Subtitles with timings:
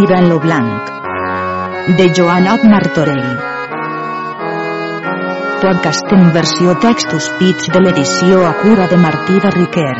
[0.00, 0.88] Tira en lo blanc.
[1.98, 3.36] De Joanot Martorell.
[5.60, 9.98] Podcast en versió textos pits de l'edició a cura de Martí de Riquer.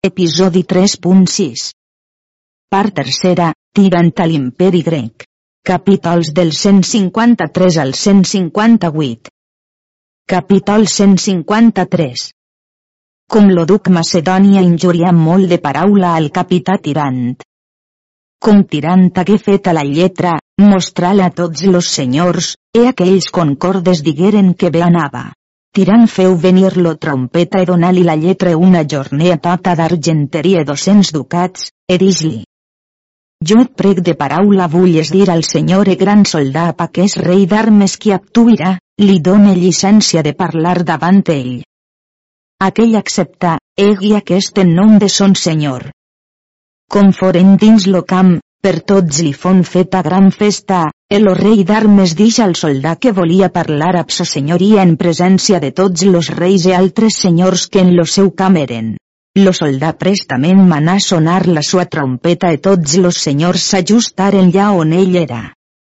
[0.00, 1.70] Episodi 3.6
[2.72, 5.28] Part tercera, tirant a l'imperi grec.
[5.66, 9.30] Capítols del 153 al 158.
[10.24, 12.22] Capítol 153.
[13.26, 17.34] Com lo duc Macedònia injuria molt de paraula al capità tirant.
[18.38, 24.06] Com tirant hagué fet a la lletra, mostrar-la a tots los senyors, e aquells concordes
[24.06, 25.32] digueren que bé anava.
[25.74, 31.72] Tirant feu venir lo trompeta e donar-li la lletra una jornea tota d'argenteria dos-cents ducats,
[31.90, 32.44] e dis-li.
[33.48, 37.14] Jo et prec de paraula vulles dir al senyor e gran soldà pa que és
[37.26, 41.60] rei d'armes qui actuirà, li done llicència de parlar davant ell.
[42.68, 45.86] Aquell accepta, egui aquest en nom de son senyor.
[46.90, 48.34] Com foren dins lo camp,
[48.66, 50.82] per tots li fon feta gran festa,
[51.20, 55.70] el rei d'armes dix al soldà que volia parlar amb sa senyoria en presència de
[55.70, 58.96] tots los reis i altres senyors que en lo seu camp eren.
[59.36, 64.94] Lo soldà prestament manà sonar la sua trompeta i tots los senyors s'ajustaren ja on
[64.96, 65.40] ell era.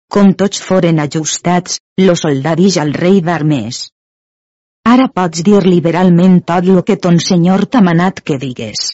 [0.10, 3.84] Com tots foren ajustats, lo soldà dix al rei d'armes.
[4.90, 8.90] Ara pots dir liberalment tot lo que ton senyor t'ha manat que digues.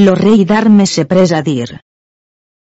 [0.00, 1.68] Lo rei d'armes se pres a dir.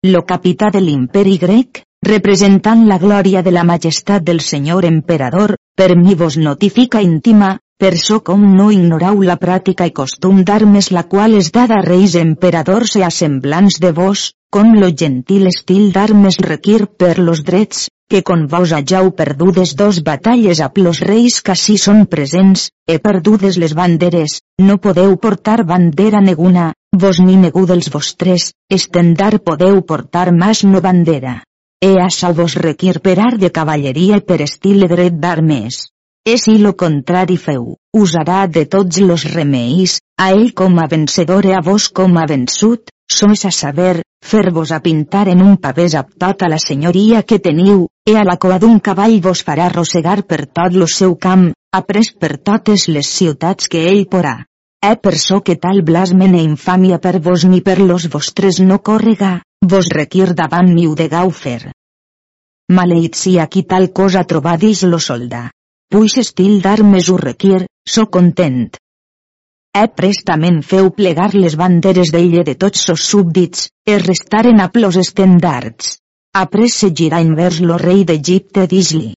[0.06, 5.96] Lo capità de l'imperi grec, representant la glòria de la majestat del senyor emperador, per
[5.98, 11.02] mi vos notifica íntima, per so com no ignorau la pràctica i costum d'armes la
[11.12, 15.90] qual és dada a reis emperadors i a semblants de vos, com lo gentil estil
[15.92, 21.42] d'armes requir per los drets, que con vos hajau perdudes dos batalles a los reis
[21.42, 27.36] que així són presents, he perdudes les banderes, no podeu portar bandera neguna, vos ni
[27.36, 31.42] negu dels vostres, estendar podeu portar mas no bandera.
[31.84, 35.90] E això vos requir per art de cavalleria i per estil dret d'armes.
[36.28, 41.46] E si lo contrari feu, usarà de tots los remeis, a ell com a vencedor
[41.46, 45.94] i a vos com a vençut, sois a saber, fer-vos a pintar en un pavès
[45.94, 50.24] amb tota la senyoria que teniu, e a la coa d'un cavall vos farà arrossegar
[50.26, 54.40] per tot lo seu camp, après per totes les ciutats que ell porà.
[54.82, 58.80] E per so que tal blasmen e infàmia per vos ni per los vostres no
[58.82, 61.70] córrega, vos requir davant mi ho degau fer.
[63.14, 65.50] Si aquí tal cosa trobadis lo soldà.
[65.86, 68.64] Puix estil d'armes ho requir, so content.
[69.80, 74.98] E prestament feu plegar les banderes d'ella de tots sos súbdits, e restaren a plos
[75.02, 75.92] estendards.
[76.42, 79.12] Après se girà envers lo rei d'Egipte dis-li.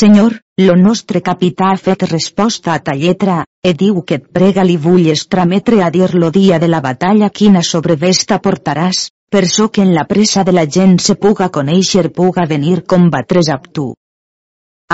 [0.00, 4.68] Senyor, lo nostre capità ha fet resposta a ta lletra, e diu que et prega
[4.68, 9.70] li vulles trametre a dir lo dia de la batalla quina sobrevesta portaràs, per so
[9.72, 13.92] que en la pressa de la gent se puga conèixer puga venir combatres amb tu.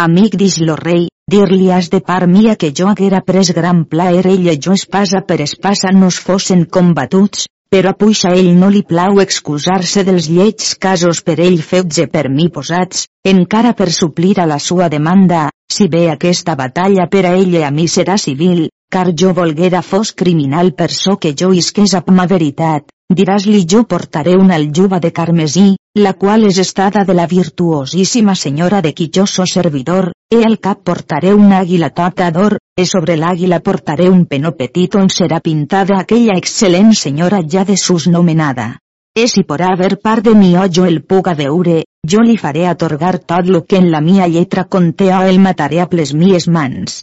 [0.01, 4.23] Amic dis lo rei, dir-li has de part mia que jo haguera pres gran plaer
[4.31, 7.43] ell i jo espasa per espasa nos fossin combatuts,
[7.75, 12.31] però puixa ell no li plau excusar-se dels lleig casos per ell fets e per
[12.33, 17.35] mi posats, encara per suplir a la sua demanda, si bé aquesta batalla per a
[17.37, 21.53] ell i a mi serà civil, car jo volguera fos criminal per so que jo
[21.53, 27.03] isqués amb ma veritat, diràs-li jo portaré una aljuba de carmesí, la qual és estada
[27.05, 31.91] de la virtuosíssima senyora de qui jo so servidor, e al cap portaré una àguila
[31.91, 37.43] tota d'or, e sobre l'àguila portaré un penó petit on serà pintada aquella excel·lent senyora
[37.43, 38.79] ja de sus nomenada.
[39.19, 42.69] E si por haver part de mi o jo el puga veure, jo li faré
[42.69, 46.47] atorgar tot lo que en la mia lletra conté o el mataré a les mies
[46.47, 47.03] mans.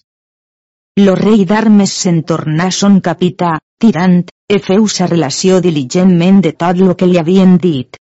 [0.96, 6.80] Lo rei d'armes se'n tornà son capità, tirant, e feu sa relació diligentment de tot
[6.80, 8.00] lo que li havien dit.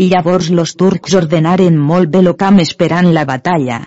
[0.00, 3.82] Llavors los turcs ordenaren molt bé lo camp esperant la batalla.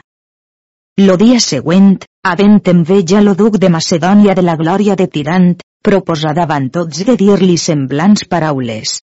[1.01, 5.49] Lo dia següent, havent enveja lo duc de Macedònia de la glòria de Tirant,
[5.83, 8.99] proposà davant tots de dir-li semblants paraules.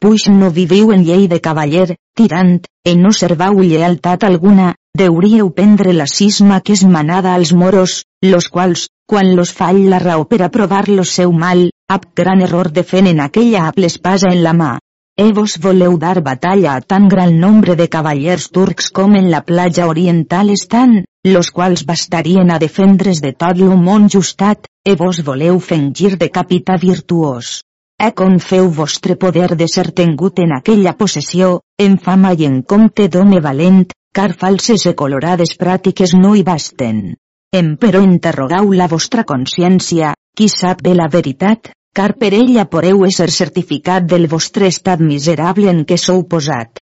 [0.00, 5.92] Puix no viviu en llei de cavaller, Tirant, e no servau llealtat alguna, deuríeu prendre
[5.92, 10.42] la cisma que és manada als moros, los quals, quan los fall la raó per
[10.42, 14.76] a provar lo seu mal, ab gran error defenen aquella amb l'espasa en la mà.
[15.20, 19.40] E vos voleu dar batalla a tan gran nombre de cavallers turcs com en la
[19.42, 20.92] platja oriental estan,
[21.26, 26.28] los quals bastarien a defendre's de tot lo món justat, e vos voleu fengir de
[26.30, 27.64] capità virtuós.
[27.98, 33.08] E confeu vostre poder de ser tengut en aquella possessió, en fama i en compte
[33.10, 37.16] d'home valent, car falses e colorades pràctiques no hi basten.
[37.50, 43.00] Em però interrogau la vostra consciència, qui sap bé la veritat, car per ella poreu
[43.08, 46.78] ésser certificat del vostre estat miserable en què sou posat.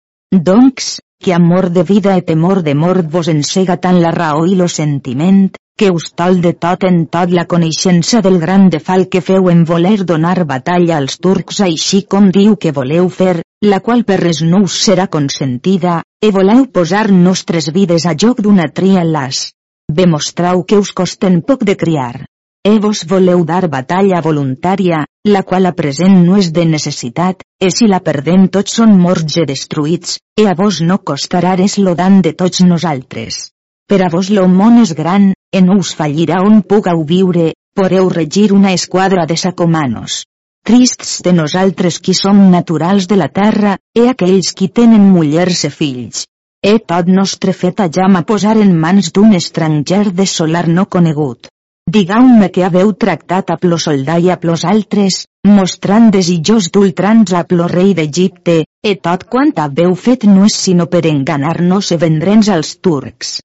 [0.47, 4.57] Doncs, que amor de vida e temor de mort vos ensega tant la raó i
[4.57, 5.43] lo sentiment,
[5.77, 9.63] que us tol de tot en tot la coneixença del gran defal que feu en
[9.69, 14.41] voler donar batalla als turcs així com diu que voleu fer, la qual per res
[14.41, 19.51] no us serà consentida, e voleu posar nostres vides a joc d'una tria las.
[19.87, 22.25] Demostrau que us costen poc de criar.
[22.65, 27.67] E vos voleu dar batalla voluntària, la qual a present no és de necessitat, e
[27.77, 31.91] si la perdem tots són morts e destruïts, e a vos no costarà res lo
[31.99, 33.51] dan de tots nosaltres.
[33.91, 38.07] Per a vos lo món és gran, e no us fallirà on pugueu viure, poreu
[38.07, 40.23] regir una esquadra de sacomanos.
[40.63, 45.77] Trists de nosaltres qui som naturals de la terra, e aquells qui tenen mullers e
[45.81, 46.27] fills.
[46.63, 47.89] E tot nostre fet a
[48.23, 51.51] posar en mans d'un estranger de solar no conegut.
[51.93, 57.43] Digau-me que haveu tractat a plo soldà i a plos altres, mostrant desitjós d'ultrans a
[57.49, 58.55] plo rei d'Egipte,
[58.89, 63.35] e tot quant haveu fet no és sinó per enganar-nos e vendre'ns als turcs.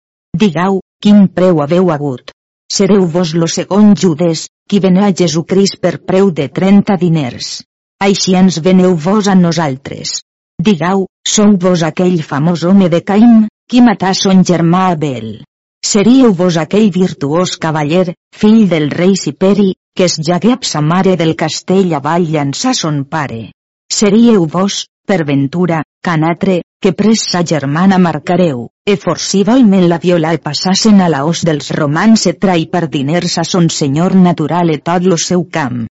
[0.44, 2.32] Digau, quin preu haveu hagut.
[2.72, 7.50] Sereu vos lo segon Judes, qui venè a Jesucrist per preu de 30 diners.
[8.00, 10.22] Així ens veneu vos a nosaltres.
[10.62, 15.32] Digau, sou vos aquell famós home de Caim, qui matà son germà Abel.
[15.88, 21.14] Seríeu vos aquell virtuós cavaller, fill del rei Siperi, que es jagué a sa mare
[21.16, 23.52] del castell avall llançar son pare.
[23.98, 30.42] Seríeu vos, per ventura, canatre, que pres sa germana marcareu, e forcivalment la viola e
[30.50, 34.78] passassen a la os dels romans e trai per diners a son senyor natural e
[34.84, 35.86] tot lo seu camp.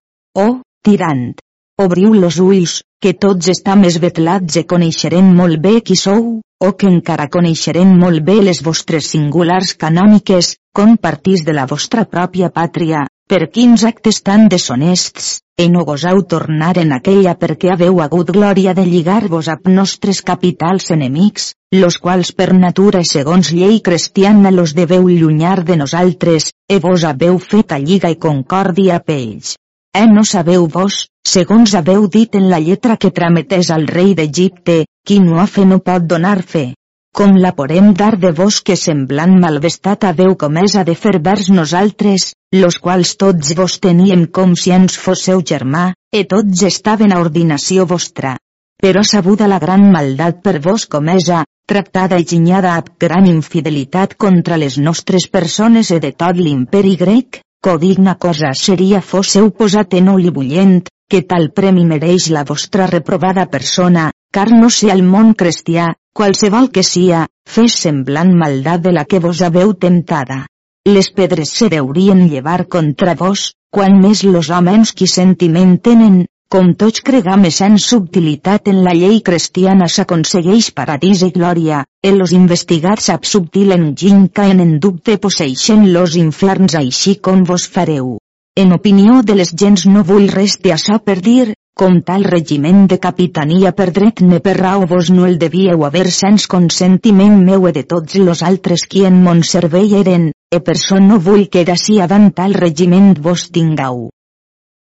[0.46, 1.42] Oh, tirant!
[1.80, 6.24] Obriu los ulls, que tots estam esvetlats e coneixerem molt bé qui sou,
[6.68, 12.02] o que encara coneixerem molt bé les vostres singulars canòniques, com partís de la vostra
[12.14, 18.02] pròpia pàtria, per quins actes tan deshonests, e no gosau tornar en aquella perquè haveu
[18.02, 23.78] hagut glòria de lligar-vos amb nostres capitals enemics, los quals per natura i segons llei
[23.90, 29.06] cristiana los deveu llunyar de nosaltres, e vos haveu fet a lliga i concòrdia a
[29.20, 29.54] ells.
[29.94, 34.84] E no sabeu vos, segons haveu dit en la lletra que trametés al rei d'Egipte,
[35.06, 36.72] qui no ha fe no pot donar fe
[37.18, 42.28] com la podem dar de vos que semblant malvestat haveu comesa de fer vers nosaltres,
[42.54, 47.88] los quals tots vos teníem com si ens fosseu germà, e tots estaven a ordinació
[47.90, 48.36] vostra.
[48.78, 54.60] Però sabuda la gran maldat per vos comesa, tractada i ginyada amb gran infidelitat contra
[54.62, 60.30] les nostres persones e de tot l'imperi grec, codigna cosa seria fosseu posat en oli
[60.30, 65.88] bullent, que tal premi mereix la vostra reprovada persona, car no sé al món cristià,
[66.14, 70.46] qualsevol que sia, fes semblant maldat de la que vos haveu temptada.
[70.88, 76.22] Les pedres se deurien llevar contra vos, quan més los homes qui sentiment tenen,
[76.54, 82.32] com tots cregam en subtilitat en la llei cristiana s'aconsegueix paradís i glòria, en los
[82.32, 88.16] investigats ab subtil enginy caen en dubte posseixen los inferns així com vos fareu.
[88.56, 92.86] En opinió de les gens no vull res de açò per dir, com tal regiment
[92.88, 97.68] de capitania per dret ne per raó vos no el devíeu haver sens consentiment meu
[97.68, 101.50] e de tots los altres qui en mon servei eren, e per so no vull
[101.52, 104.08] que d'ací avant tal regiment vos tingau.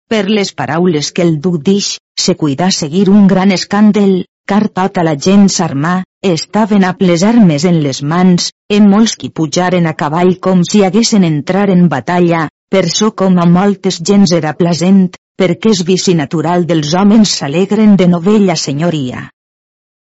[0.09, 1.87] Per les paraules que el duc dix,
[2.17, 4.13] se cuidà seguir un gran escàndel,
[4.49, 5.91] car tota la gent s'armà,
[6.25, 10.81] estaven a ple armes en les mans, en molts qui pujaren a cavall com si
[10.87, 16.17] haguessin entrar en batalla, per so com a moltes gens era plasent, perquè és vici
[16.17, 19.27] natural dels homes s'alegren de novella senyoria.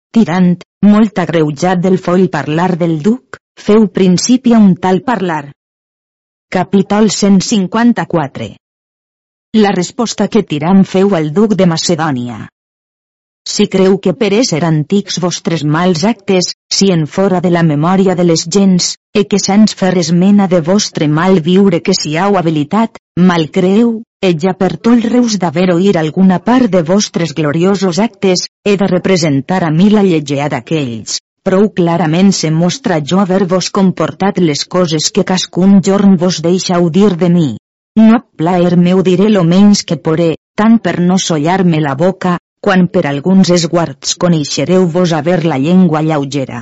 [0.10, 0.58] Tirant,
[0.90, 5.54] molt agreujat del foll parlar del duc, feu principi a un tal parlar.
[6.50, 8.63] Capítol 154
[9.56, 12.38] La resposta que Tirant feu al duc de Macedònia.
[13.48, 18.16] Si creu que per ésser antics vostres mals actes, si en fora de la memòria
[18.18, 22.40] de les gens, e que sens fer esmena de vostre mal viure que si hau
[22.42, 22.98] habilitat,
[23.30, 24.02] mal creu,
[24.42, 29.64] ja per tot reus d'haver oir alguna part de vostres gloriosos actes, he de representar
[29.64, 31.20] a mi la llegea d'aquells.
[31.46, 37.12] Prou clarament se mostra jo haver-vos comportat les coses que cascun jorn vos deixau dir
[37.14, 37.52] de mi.
[37.96, 42.88] No plaer meu diré lo menys que poré, tant per no sollar-me la boca, quan
[42.94, 46.62] per alguns esguards coneixereu vos haver la llengua lleugera.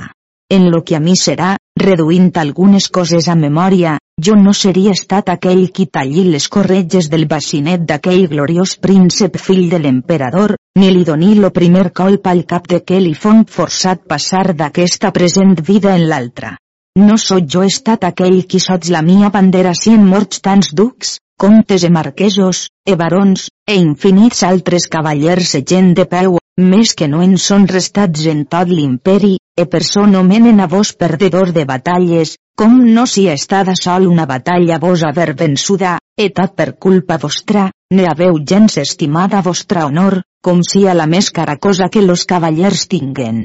[0.52, 5.30] En lo que a mi serà, reduint algunes coses a memòria, jo no seria estat
[5.32, 11.06] aquell qui talli les corretges del bacinet d'aquell gloriós príncep fill de l'emperador, ni li
[11.08, 15.96] doni lo primer colp al cap de que li fon forçat passar d'aquesta present vida
[15.96, 16.58] en l'altra.
[17.00, 21.14] No sóc jo estat aquell qui sots la mia bandera si en morts tants ducs,
[21.40, 27.08] comtes e marquesos, e barons, e infinits altres cavallers e gent de peu, més que
[27.08, 31.64] no en són restats en tot l'imperi, e per so nomenen a vos perdedor de
[31.64, 37.16] batalles, com no si estada sol una batalla vos haver vençuda, e tot per culpa
[37.16, 42.04] vostra, ne haveu gens estimada vostra honor, com si a la més cara cosa que
[42.04, 43.42] los cavallers tinguen.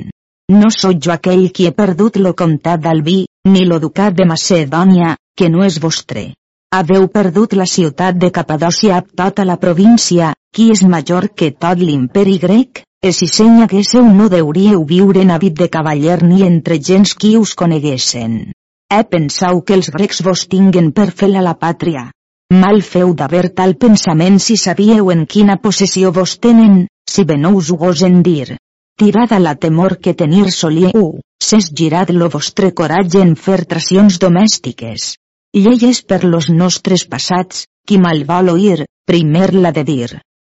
[0.52, 5.16] No sóc jo aquell qui he perdut lo comtat d'Albí, ni lo ducat de Macedònia,
[5.38, 6.34] que no és vostre.
[6.74, 11.80] Haveu perdut la ciutat de Capadòcia a tota la província, qui és major que tot
[11.80, 16.42] l'imperi grec, e si senya que seu no deuríeu viure en hàbit de cavaller ni
[16.44, 18.52] entre gens qui us coneguessen.
[18.90, 22.08] Eh pensau que els grecs vos tinguen per fer a la pàtria.
[22.52, 27.52] Mal feu d'haver tal pensament si sabíeu en quina possessió vos tenen, si bé no
[27.56, 28.58] us ho gosen dir.
[28.98, 34.20] Tirad a la temor que tenir solíeu, ses girat lo vostre coratge en fer tracions
[34.20, 35.14] domèstiques.
[35.56, 40.10] Lleies per los nostres passats, qui mal vol oir, primer la de dir.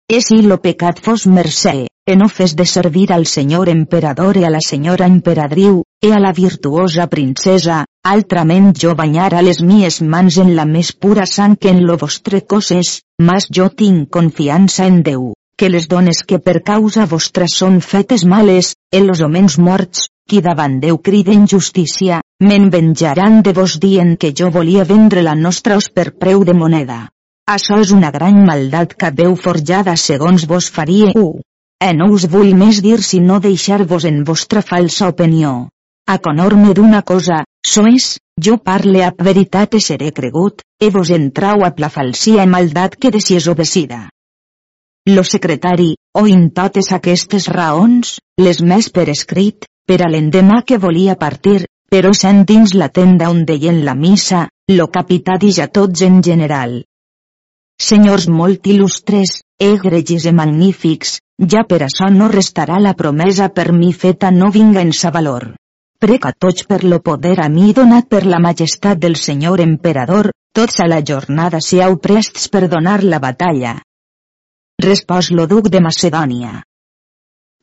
[0.08, 4.46] E si lo pecat fos mercè, e no fes de servir al senyor emperador e
[4.46, 7.84] a la senyora emperadriu, e a la virtuosa princesa,
[8.14, 12.44] altrament jo banyara les mies mans en la més pura sang que en lo vostre
[12.46, 17.80] coses, mas jo tinc confiança en Déu, que les dones que per causa vostra són
[17.80, 23.76] fetes males, e los homens morts, qui davant Déu criden justícia, me'n venjaran de vos
[23.82, 26.98] dient que jo volia vendre la nostra os per preu de moneda.
[27.46, 31.28] Això és una gran maldat que veu forjada segons vos faríeu.
[31.78, 35.68] E no us vull més dir si no deixar-vos en vostra falsa opinió.
[36.08, 41.62] A conor-me d'una cosa, sois, jo parle a veritat e seré cregut, e vos entrau
[41.66, 44.08] a la falsia e maldat que de si és obesida.
[45.06, 51.14] Lo secretari, oint totes aquestes raons, les més per escrit, per a l'endemà que volia
[51.16, 56.02] partir, però sent dins la tenda on deien la missa, lo capità dix a tots
[56.02, 56.80] en general.
[57.78, 61.18] Senyors molt il·lustres, egregis e magnífics,
[61.52, 65.52] ja per això no restarà la promesa per mi feta no vinga en sa valor.
[66.00, 70.80] Preca tots per lo poder a mi donat per la majestat del senyor emperador, tots
[70.80, 73.76] a la jornada siau prests per donar la batalla.
[74.82, 76.62] Respòs lo duc de Macedònia.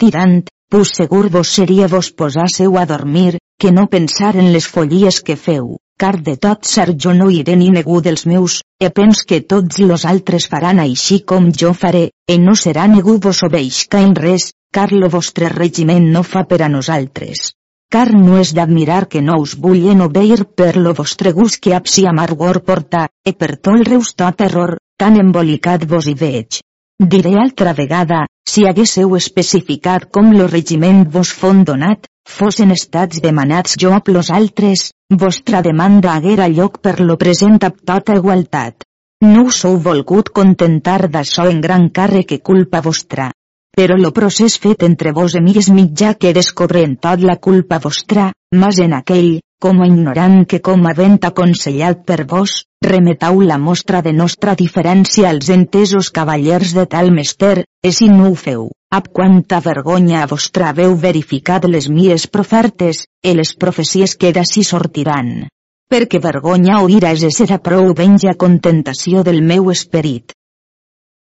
[0.02, 5.22] Tirant, pus segur vos seria vos posasseu a dormir, que no pensar en les follies
[5.22, 9.22] que feu car de tot ser jo no iré ni negu dels meus, e pens
[9.30, 14.02] que tots los altres faran així com jo faré, e no serà negu vos obeixca
[14.08, 17.54] en res, car lo vostre regiment no fa per a nosaltres.
[17.94, 22.08] Car no és d'admirar que no us vullen obeir per lo vostre gust que absi
[22.10, 26.64] amargor porta, e per tolreus tot error, tan embolicat vos hi veig.
[27.02, 33.76] Diré altra vegada, si haguésseu especificat com lo regiment vos fon donat, fossin estats demanats
[33.82, 38.86] jo a plos altres, vostra demanda haguera lloc per lo present amb tota igualtat.
[39.26, 43.32] No us heu volgut contentar d'això en gran càrrec que culpa vostra.
[43.74, 47.80] Però lo procés fet entre vos i mi és mitjà que descobren tot la culpa
[47.82, 53.56] vostra, mas en aquell, com a ignorant que com havent aconsellat per vos, remetau la
[53.66, 58.66] mostra de nostra diferència als entesos cavallers de tal mester, e si no ho feu,
[58.92, 64.66] ab quanta vergonya a vostra haveu verificat les mies profertes, e les profecies que d'ací
[64.68, 65.48] sortiran.
[65.88, 70.36] Perquè vergonya o ira és ser a prou venja contentació del meu esperit.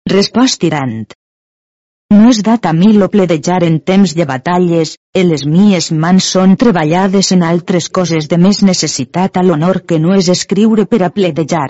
[0.08, 1.10] Respost tirant.
[2.10, 6.26] No és dat a mi lo pledejar en temps de batalles, e les mies mans
[6.34, 11.00] són treballades en altres coses de més necessitat a l'honor que no és escriure per
[11.06, 11.68] a pledejar.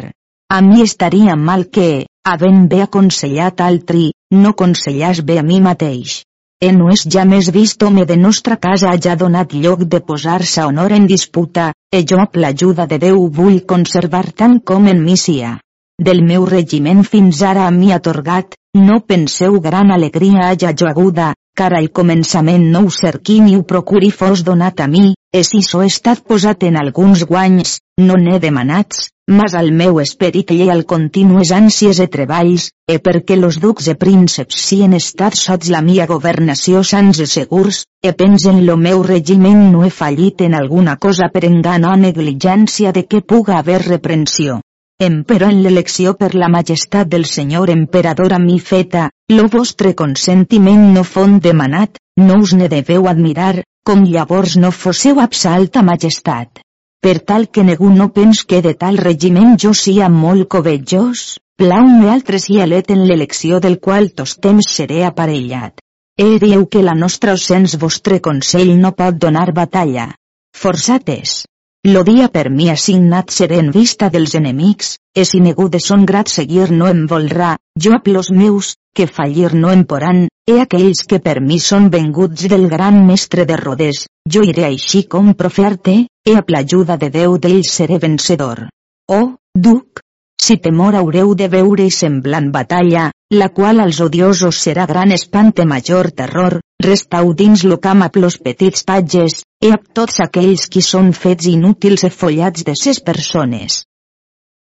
[0.57, 6.23] A mi estaria mal que, havent bé aconsellat altri, no consellàs bé a mi mateix.
[6.61, 10.65] E no és ja més vist home de nostra casa hagi donat lloc de posar-se
[10.65, 15.59] honor en disputa, e jo l'ajuda de Déu vull conservar tant com en mi sia
[16.01, 21.35] del meu regiment fins ara a mi atorgat, no penseu gran alegria haja jo aguda,
[21.61, 25.61] car al començament no ho cerqui ni ho procuri fos donat a mi, e si
[25.67, 30.87] so estat posat en alguns guanys, no n'he demanats, mas al meu esperit i al
[30.95, 35.85] continues ànsies e treballs, e perquè los ducs e prínceps si en estat sots la
[35.91, 40.97] mia governació sans e segurs, e pensen lo meu regiment no he fallit en alguna
[40.97, 44.63] cosa per engan o negligència de què puga haver reprensió
[45.01, 50.93] però en l'elecció per la majestat del senyor emperador a mi feta, lo vostre consentiment
[50.95, 56.61] no fon demanat, no us ne deveu admirar, com llavors no fosseu absalta majestat.
[57.01, 62.11] per tal que ningú no pens que de tal regiment jo sia molt covejós, plau-me
[62.13, 65.81] altres i alet en l'elecció del qual tos temps seré aparellat.
[66.21, 70.11] E dieu que la nostra sens vostre consell no pot donar batalla.
[70.53, 71.47] Forçat és.
[71.89, 76.03] Lo dia per mi assignat seré en vista dels enemics, e si ningú de son
[76.05, 80.59] grat seguir no em volrà, jo a plos meus, que fallir no em poran, e
[80.61, 85.33] aquells que per mi són venguts del gran mestre de Rodes, jo iré així com
[85.33, 85.97] proferte,
[86.29, 88.67] e a l'ajuda de Déu d'ells seré vencedor.
[89.09, 90.05] Oh, duc,
[90.37, 95.65] si temor haureu de veure i semblant batalla, la qual als odiosos serà gran espante
[95.65, 100.83] major terror, restau dins lo camp a plos petits patges, e a tots aquells qui
[100.87, 103.83] són fets inútils e follats de ses persones.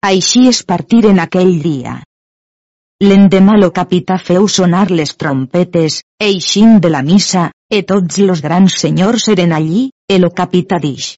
[0.03, 1.95] Així es partiren aquell dia.
[3.03, 8.79] L'endemà lo capità feu sonar les trompetes, eixint de la missa, e tots los grans
[8.85, 11.15] senyors eren allí, e lo capità dix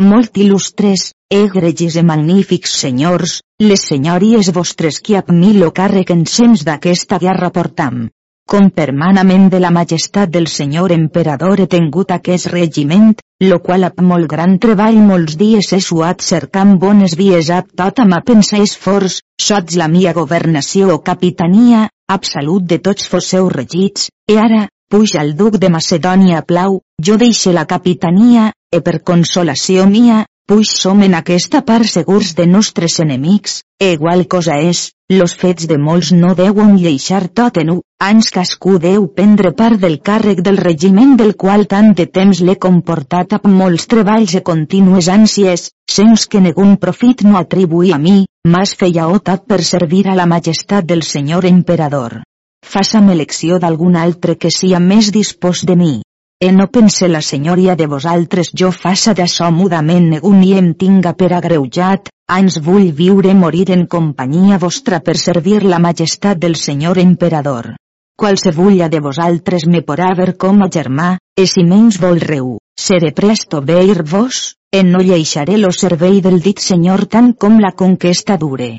[0.00, 6.24] molt il·lustres, egregis e magnífics senyors, les senyories vostres qui ab mi lo càrrec en
[6.26, 8.06] sens d'aquesta guerra portam.
[8.50, 13.12] Com permanament de la majestat del senyor emperador he tingut aquest regiment,
[13.46, 18.02] lo qual ab molt gran treball molts dies he suat cercant bones vies ab tot
[18.02, 21.84] amb a pensar esforç, sots la mia governació o capitania,
[22.16, 27.54] absolut de tots fosseu regits, e ara, puja el duc de Macedònia plau, jo deixe
[27.54, 33.60] la capitania, e per consolació mia, puix som en aquesta part segurs de nostres enemics,
[33.78, 38.30] e igual cosa és, los fets de molts no deuen lleixar tot en u, ans
[38.34, 43.38] cascú deu prendre part del càrrec del regiment del qual tant de temps l'he comportat
[43.38, 48.74] amb molts treballs e contínues ànsies, sens que negun profit no atribuï a mi, mas
[48.74, 52.22] feia tot per servir a la majestat del senyor emperador.
[52.66, 56.00] Faça'm elecció d'algun altre que sia més dispost de mi.
[56.42, 61.12] E no pense la senyoria de vosaltres jo faça d'açò mudament negu ni em tinga
[61.12, 66.98] per agreujat, ans vull viure morir en companyia vostra per servir la majestat del senyor
[67.02, 67.74] emperador.
[68.16, 72.56] Qualsevulla de vosaltres me porà ver com a germà, e si menys volreu,
[72.88, 77.72] seré presto veir vos, en no lleixaré lo servei del dit senyor tant com la
[77.72, 78.78] conquesta dure.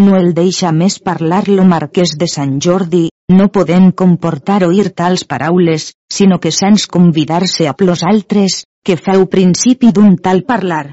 [0.00, 5.24] No el deixa més parlar lo marquès de Sant Jordi, no podem comportar oir tals
[5.24, 10.92] paraules, sinó que sens convidar-se a plos altres, que feu principi d'un tal parlar.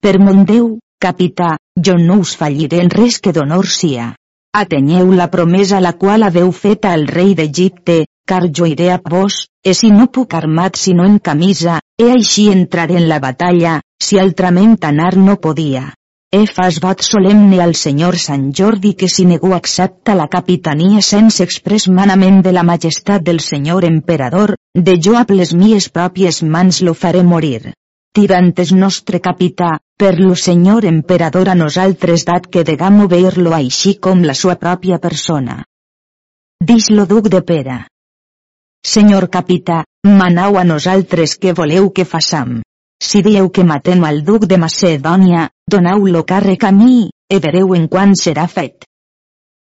[0.00, 4.14] Per mon Déu, capità, jo no us falliré en res que d'honor sia.
[4.56, 9.46] Atenyeu la promesa la qual haveu feta al rei d'Egipte, car jo iré a vos,
[9.62, 14.18] e si no puc armat sinó en camisa, e així entraré en la batalla, si
[14.18, 15.90] altrament anar no podia.
[16.32, 21.42] He fas vot solemne al senyor Sant Jordi que si ningú accepta la capitania sense
[21.42, 26.80] express manament de la majestat del senyor emperador, de jo a les mies pròpies mans
[26.86, 27.72] lo faré morir.
[28.14, 34.22] Tirantes nostre capità, per lo senyor emperador a nosaltres dat que degam obeir-lo així com
[34.22, 35.64] la sua pròpia persona.
[36.62, 37.84] Dix lo duc de Pera.
[38.86, 42.60] Senyor capità, manau a nosaltres que voleu que façam.
[43.02, 47.86] Si dieu que matem al duc de Macedònia, donau-lo càrrec a mi, e vereu en
[47.88, 48.86] quan serà fet.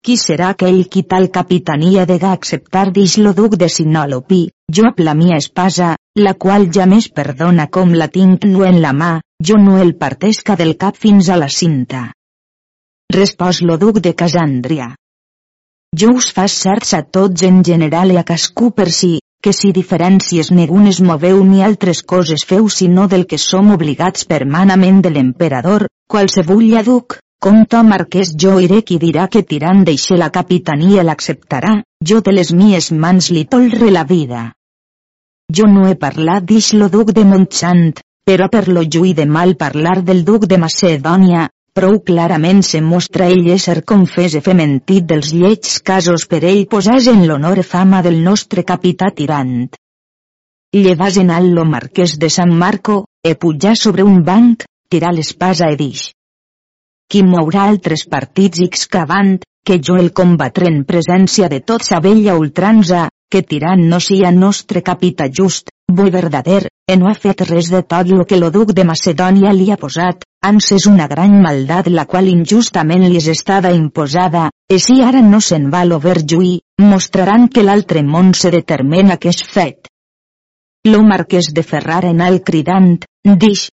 [0.00, 4.94] Qui serà aquell qui tal capitania dega acceptar dix lo duc de Sinolopi, jo a
[5.08, 9.10] la mia espasa, la qual ja més perdona com la tinc no en la mà,
[9.44, 12.06] jo no el partesca del cap fins a la cinta.
[13.12, 14.94] Respòs lo duc de Casandria.
[16.00, 19.70] Jo us fas certs a tots en general i a cascú per si, que si
[19.72, 25.86] diferències negunes moveu ni altres coses feu sinó del que som obligats permanament de l'emperador,
[26.12, 31.78] qualsevulla duc, com to marquès jo iré qui dirà que tirant d'eixe la capitania l'acceptarà,
[32.04, 34.42] jo de les mies mans li tolre la vida.
[35.56, 37.96] Jo no he parlat d'ix lo duc de Montxant,
[38.28, 43.28] però per lo lluï de mal parlar del duc de Macedònia, prou clarament se mostra
[43.32, 48.18] ell ésser confés e fementit dels lleig casos per ell posàs en l'honor fama del
[48.24, 49.68] nostre capità tirant.
[50.74, 55.70] Llevàs en alt lo marquès de San Marco, e pujar sobre un banc, tirar l'espasa
[55.70, 56.10] e dix.
[57.10, 62.36] Qui mourà altres partits excavant, que jo el combatré en presència de tot sa vella
[62.38, 67.70] ultranza, que tirant no sia nostre capità just, bo verdader, e no ha fet res
[67.70, 71.36] de tot lo que lo duc de Macedònia li ha posat, ans és una gran
[71.44, 76.00] maldat la qual injustament li és estada imposada, e si ara no se'n va lo
[76.02, 79.90] verjuí, mostraran que l'altre món se determina que és fet.
[80.86, 83.68] Lo marquès de Ferrar en alt cridant, dix.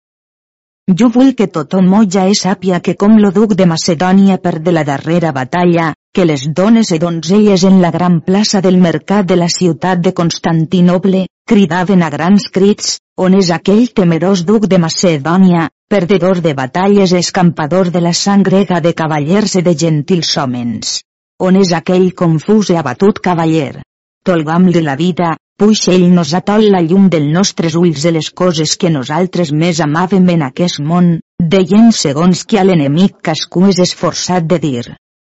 [0.99, 4.73] Jo vull que tothom ja e sàpia que com lo duc de Macedònia per de
[4.73, 9.37] la darrera batalla, que les dones e donzelles en la gran plaça del mercat de
[9.37, 15.71] la ciutat de Constantinoble, cridaven a grans crits, on és aquell temerós duc de Macedònia,
[15.89, 21.01] perdedor de batalles escampador de la sang grega de cavallers i de gentils hòmens.
[21.41, 23.81] On és aquell confús i abatut cavaller?
[24.23, 28.77] Tolgam-li la vida, puix ell nos atol la llum dels nostres ulls de les coses
[28.77, 34.45] que nosaltres més amàvem en aquest món, deien segons que a l'enemic cascú és esforçat
[34.45, 34.85] de dir.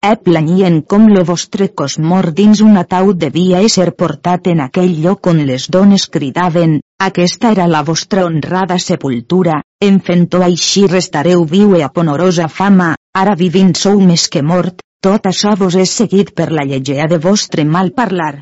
[0.08, 4.94] E planyien com lo vostre cos mort dins un ataúd devia ésser portat en aquell
[5.04, 9.58] lloc on les dones cridaven, aquesta era la vostra honrada sepultura,
[9.88, 14.80] en fent-ho així restareu viu e a ponorosa fama, ara vivint sou més que mort,
[15.04, 18.34] tot això vos és seguit per la llegea de vostre mal parlar.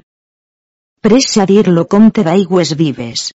[1.02, 3.32] Pressa dir-lo compte d'aigües vives.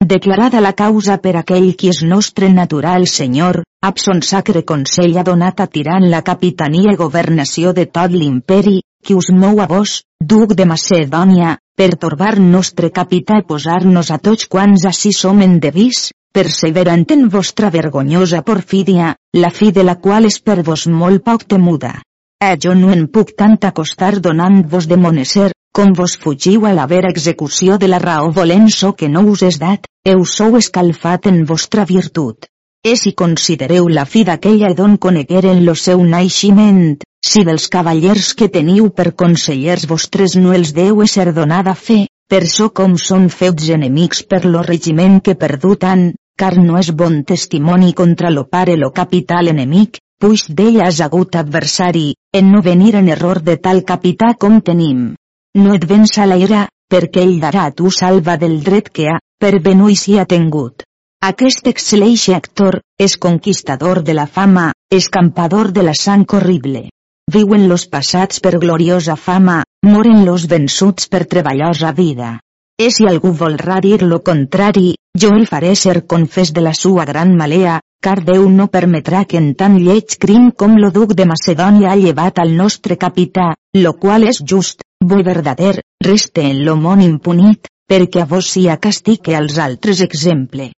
[0.00, 5.60] Declarada la causa per aquell qui és nostre natural senyor, Abson Sacre Consell ha donat
[5.60, 9.98] a tirant la capitania i governació de tot l'imperi, qui us mou a vos,
[10.32, 15.60] duc de Macedònia, per torbar nostre capità i posar-nos a tots quants així som en
[15.60, 21.24] devís, perseverant en vostra vergonyosa porfídia, la fi de la qual és per vos molt
[21.28, 21.92] poc temuda.
[22.40, 26.84] Eh jo no en puc tant acostar donant-vos de moneser, com vos fugiu a la
[26.84, 31.38] vera execució de la raó volent-so que no us és dat, heu sou escalfat en
[31.48, 32.48] vostra virtut.
[32.84, 38.50] E si considereu la fi d'aquella don conegueren lo seu naixement, si dels cavallers que
[38.56, 43.70] teniu per consellers vostres no els deu ser donada fe, per so com són fets
[43.78, 48.92] enemics per lo regiment que perdutan, car no és bon testimoni contra lo pare lo
[49.00, 54.34] capital enemic, puix d'ell has hagut adversari, en no venir en error de tal capità
[54.36, 55.14] com tenim.
[55.58, 59.16] No et vença la ira, perquè ell darà a tu salva del dret que ha,
[59.40, 60.84] per i si ha tingut.
[61.20, 66.88] Aquest excel·leix actor, és conquistador de la fama, escampador de la sang horrible.
[67.30, 72.38] Viuen los passats per gloriosa fama, moren los vençuts per treballosa vida.
[72.78, 77.04] E si algú volrà dir lo contrari, jo el faré ser confés de la sua
[77.04, 81.26] gran malea, car Déu no permetrà que en tan lleig crim com lo duc de
[81.26, 86.76] Macedònia ha llevat al nostre capità, lo qual és just, bo verdader, reste en lo
[86.76, 90.70] món impunit, perquè a vos sia castique als altres exemple.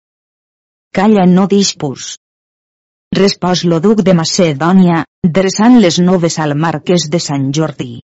[0.95, 2.17] Calla no dispus.
[3.13, 5.03] Respòs lo duc de Macedònia,
[5.39, 8.01] dreçant les noves al marquès de Sant Jordi.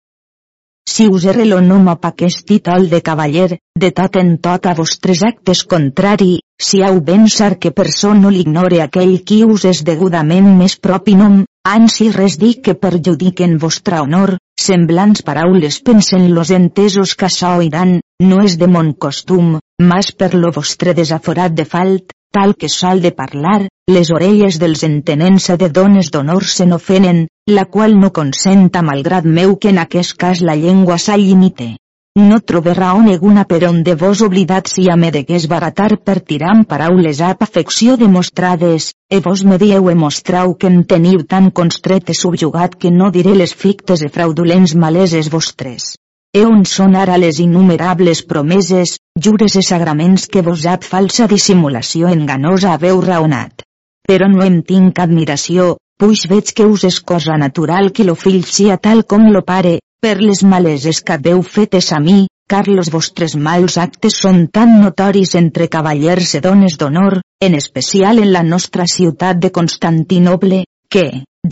[0.92, 5.22] Si usere lo nom a aquest títol de cavaller, de tot en tot a vostres
[5.22, 10.77] actes contrari, si heu pensar que persona no l'ignore aquell qui us és degudament més
[10.77, 17.27] propi nom, ansi res dic que perjudiquen vostra honor, Semblants paraules pensen los entesos que
[17.27, 19.57] això oiran, no és de mon costum,
[19.90, 24.85] mas per lo vostre desaforat de falt, tal que sol de parlar, les orelles dels
[24.87, 30.16] entenença de dones d'honor se n'ofenen, la qual no consenta malgrat meu que en aquest
[30.16, 31.72] cas la llengua s'allimite.
[32.14, 36.18] No trobe raó neguna per on de vos oblidat si a me degués baratar per
[36.20, 41.48] tirar paraules ap afecció demostrades, e vos me dieu e mostrau que en teniu tan
[41.51, 45.94] constret e subjugat que no diré les fictes e fraudulents maleses vostres.
[46.37, 52.12] E on són ara les innumerables promeses, jures e sagraments que vos ap falsa dissimulació
[52.12, 53.64] enganosa haveu raonat.
[54.05, 58.44] Però no em tinc admiració, puix veig que us és cosa natural que lo fill
[58.44, 62.88] sia tal com lo pare, per les maleses que haveu fetes a mi, car los
[62.90, 68.42] vostres mals actes són tan notoris entre cavallers i dones d'honor, en especial en la
[68.42, 71.04] nostra ciutat de Constantinoble, que,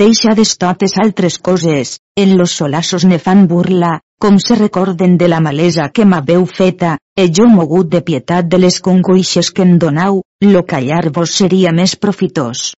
[0.03, 5.39] deixades totes altres coses, en los solassos ne fan burla, com se recorden de la
[5.41, 10.25] malesa que m'haveu feta, e jo mogut de pietat de les congoixes que em donau,
[10.43, 12.75] lo callar-vos seria més profitós.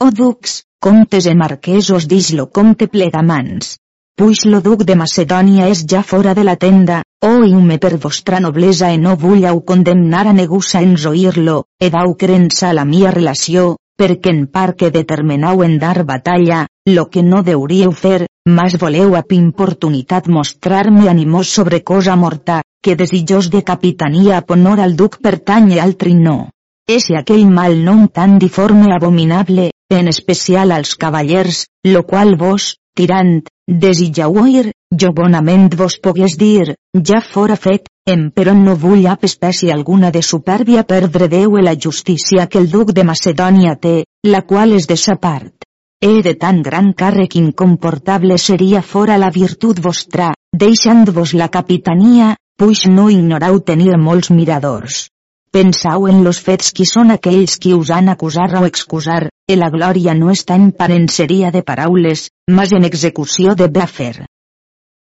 [0.00, 3.76] O ducs, comtes e marquesos dix lo comte plegamans,
[4.20, 8.90] puix lo duc de Macedònia és ja fora de la tenda, oïu-me per vostra noblesa
[8.92, 13.78] e no vulleu condemnar a negussa en oir-lo, e dau crença a la mia relació,
[13.96, 19.16] perquè en part que determinau en dar batalla, lo que no deuríeu fer, mas voleu
[19.16, 25.16] a importunitat mostrar-me animós sobre cosa morta, que desitjós de capitania a honor al duc
[25.22, 26.50] pertany altri no.
[26.86, 33.40] Ese aquell mal non tan diforme abominable, en especial als cavallers, lo qual vos, tirant,
[33.66, 34.72] desitjau oir,
[35.02, 36.74] jo bonament vos pogués dir,
[37.10, 41.62] ja fora fet, em però no vull ap espècie alguna de supèrbia perdre Déu e
[41.62, 45.54] la justícia que el duc de Macedònia té, la qual és de sa part.
[46.02, 52.86] He de tan gran càrrec incomportable seria fora la virtut vostra, deixant-vos la capitania, puix
[52.88, 55.06] no ignorau tenir molts miradors.
[55.52, 59.70] Pensau en los fets qui són aquells qui us han acusar o excusar, e la
[59.74, 64.14] glòria no està en parenceria de paraules, mas en execució de fer.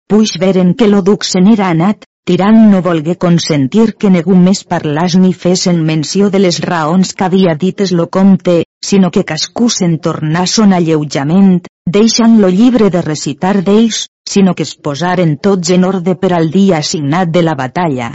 [0.08, 4.62] Puix veren que lo duc se n'era anat, Tirant no volgué consentir que ningú més
[4.64, 8.54] parlàs ni fesen menció de les raons que havia dites lo comte,
[8.90, 11.58] sinó que cascú se'n tornà son alleujament,
[11.98, 16.48] deixant lo llibre de recitar d'ells, sinó que es posaren tots en ordre per al
[16.54, 18.14] dia assignat de la batalla.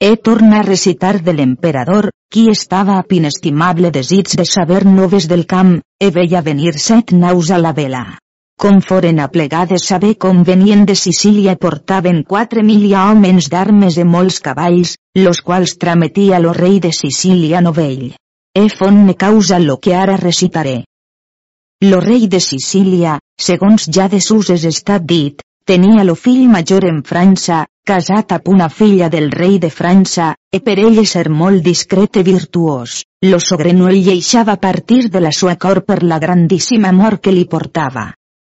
[0.00, 5.44] E torna a recitar de l'emperador, qui estava a inestimable desig de saber noves del
[5.44, 8.06] camp, e veia venir set naus a la vela
[8.60, 14.36] com foren aplegades saber com venien de Sicília portaven quatre mil homes d'armes i molts
[14.44, 18.10] cavalls, los quals trametia lo rei de Sicília novell.
[18.52, 20.84] E fon me causa lo que ara recitaré.
[21.88, 27.00] Lo rei de Sicília, segons ja de suses estat dit, tenia lo fill major en
[27.00, 32.20] França, casat amb una filla del rei de França, e per ell ser molt discret
[32.22, 36.92] i virtuós, lo sogre no el lleixava partir de la sua cor per la grandíssima
[37.02, 38.10] mort que li portava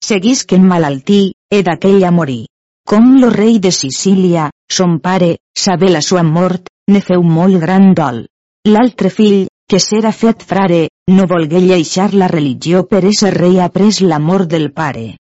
[0.10, 2.46] seguisc en malaltí, e d'aquella morí.
[2.90, 7.94] Com lo rei de Sicília, son pare, saber la sua mort, ne feu molt gran
[7.94, 8.24] dol.
[8.66, 14.02] L'altre fill, que s'era fet frare, no volgué lleixar la religió per ésser rei après
[14.02, 15.18] la mort del pare.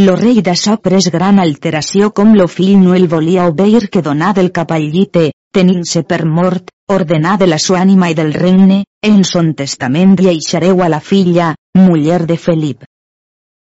[0.00, 4.30] Lo rei d'açò pres gran alteració com lo fill no el volia obeir que donà
[4.32, 8.86] del cap al llite, tenint-se per mort, ordenà de la sua ànima i del regne,
[9.04, 12.86] en son testament lleixareu a la filla, muller de Felip.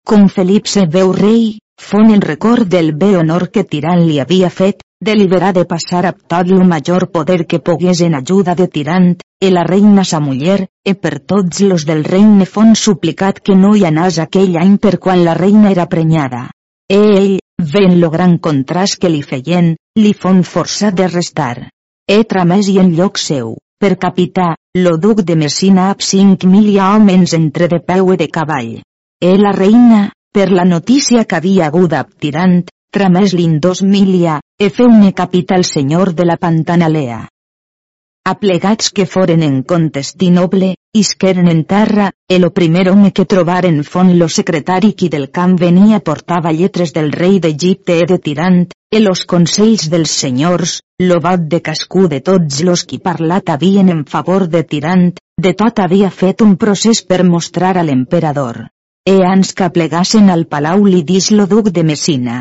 [0.07, 4.50] Com Felip se veu rei, fon en record del bé honor que Tirant li havia
[4.50, 9.14] fet, deliberar de passar a tot el major poder que pogués en ajuda de Tirant,
[9.40, 13.74] e la reina sa muller, e per tots los del regne fon suplicat que no
[13.76, 16.46] hi anàs aquell any per quan la reina era prenyada.
[16.88, 17.37] E ell,
[17.74, 21.68] ven lo gran contrast que li feien, li fon forçat de restar.
[22.09, 26.68] E tramès i en lloc seu, per capità, lo duc de Messina amb cinc mil
[26.80, 28.78] homes entre de peu i de cavall.
[29.20, 35.12] E la reina, per la notícia que havia hagut Tirant, tramès l'Indos Milia, e feu-ne
[35.12, 37.24] capital senyor de la Pantanalea.
[38.24, 44.14] Aplegats que foren en Contestinoble, isqueren en terra, e lo primer home que trobaren fon
[44.18, 49.00] lo secretari qui del camp venia portava lletres del rei d'Egipte e de Tirant, e
[49.00, 54.04] los consells dels senyors, lo vot de cascú de tots los qui parlat havien en
[54.07, 58.68] favor de Tirant, de tot havia fet un procés per mostrar a l'emperador
[59.04, 62.37] e ans que plegassen al palau li dis lo duc de Messina.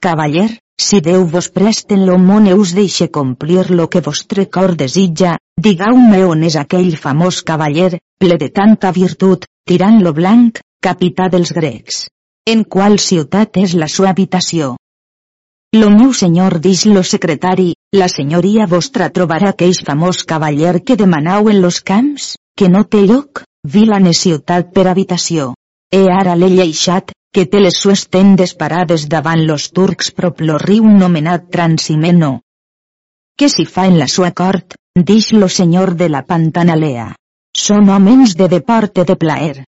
[0.00, 5.32] Cavaller, si Déu vos presten lo món us deixe complir lo que vostre cor desitja,
[5.66, 11.50] digau-me on és aquell famós cavaller, ple de tanta virtut, tirant lo blanc, capità dels
[11.50, 12.06] grecs.
[12.46, 14.76] En qual ciutat és la sua habitació?
[15.74, 21.50] Lo meu senyor dix lo secretari, la senyoria vostra trobarà aquell famós cavaller que demanau
[21.50, 25.56] en los camps, que no té lloc, vila ne ciutat per habitació.
[25.90, 30.58] E ara l'he lleixat, que té les sues tendes parades davant los turcs prop lo
[30.62, 32.30] riu nomenat Transimeno.
[33.38, 34.74] Què s'hi fa en la sua cort,
[35.10, 37.12] dix lo senyor de la Pantanalea.
[37.56, 39.64] Són homes de deporte de plaer.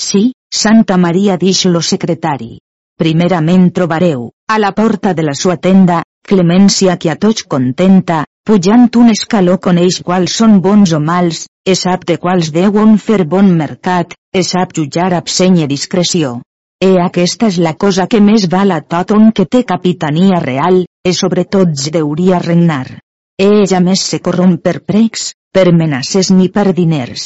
[0.00, 2.58] Sí, Santa Maria dix lo secretari.
[2.98, 8.86] Primerament trobareu, a la porta de la sua tenda, Clemència que a tots contenta, pujant
[8.96, 13.50] un escaló coneix quals són bons o mals, e sap de quals deuen fer bon
[13.58, 16.38] mercat, e sap jutjar amb seny i discreció.
[16.84, 20.82] E aquesta és la cosa que més val a tot on que té capitania real,
[21.08, 22.98] e sobre tots deuria regnar.
[23.40, 27.24] E ella més se corromp per precs, per menaces ni per diners.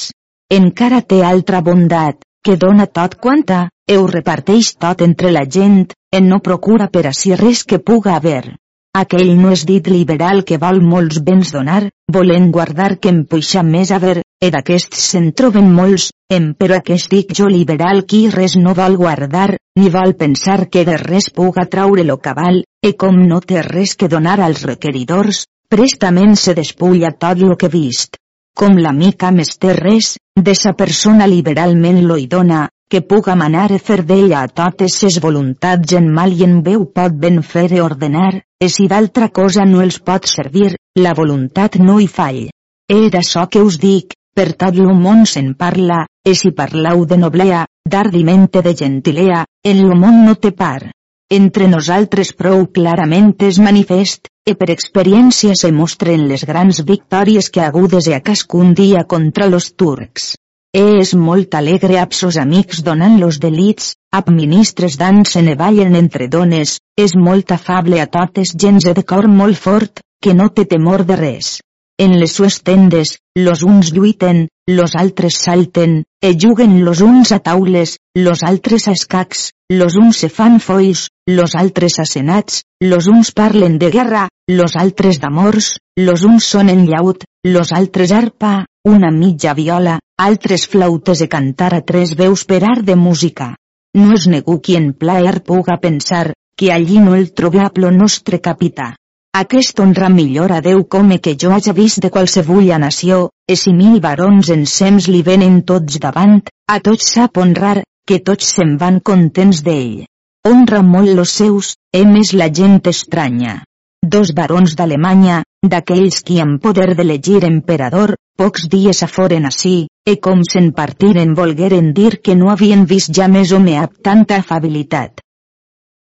[0.58, 5.88] Encara té altra bondat, que dona tot quanta, e ho reparteix tot entre la gent,
[6.14, 8.54] en no procura per a si res que puga haver.
[8.98, 11.82] Aquell no és dit liberal que vol molts béns donar,
[12.14, 17.30] volent guardar que em puixa més haver, e d'aquests se'n troben molts, em aquest dic
[17.32, 22.04] jo liberal qui res no vol guardar, ni vol pensar que de res puga traure
[22.04, 27.40] lo cabal, e com no té res que donar als requeridors, prestament se despulla tot
[27.40, 28.18] lo que vist.
[28.54, 33.70] Com l'amica més té res, de sa persona liberalment lo hi dona, que puga manar
[33.72, 37.70] e fer d'ella a totes ses voluntats en mal i en veu pot ben fer
[37.72, 42.48] e ordenar, e si d'altra cosa no els pot servir, la voluntat no hi fall.
[42.88, 47.16] E d'açò que us dic, per tot lo món se'n parla, e si parlau de
[47.18, 50.92] noblea, d'ardimente de gentilea, en lo món no té par.
[51.38, 57.66] Entre nosaltres prou clarament és manifest, e per experiència se mostren les grans victòries que
[57.66, 60.36] agudes e a cascun dia contra los turcs.
[60.70, 66.30] És molt alegre amb sos amics donant los delits, amb ministres dansen e ballen entre
[66.30, 71.02] dones, és molt afable a totes gens de cor molt fort, que no té temor
[71.10, 71.56] de res.
[72.00, 77.40] En les sues tendes, los uns lluiten, los altres salten, e juguen los uns a
[77.40, 83.08] taules, los altres a escacs, los uns se fan fois, los altres a senats, los
[83.08, 88.66] uns parlen de guerra, los altres d'amors, los uns són en llaut, los altres arpa,
[88.86, 93.56] una mitja viola, altres flautes de cantar a tres veus per art de música.
[93.98, 98.94] No es negu qui en plaer puga pensar, que allí no el trobable nostre capità.
[99.38, 103.72] Aquest honra millor a Déu come que jo haja vist de qualsevulla nació, e si
[103.72, 108.98] mil barons ensems li venen tots davant, a tots sap honrar, que tots se'n van
[109.10, 110.06] contents d'ell.
[110.48, 113.54] Honra molt los seus, em és la gent estranya.
[114.02, 120.42] Dos barons d'Alemanya, d'aquells qui amb poder d'elegir emperador, pocs dies aforen ací, e com
[120.50, 125.22] se'n partiren volgueren dir que no havien vist ja més home amb tanta afabilitat.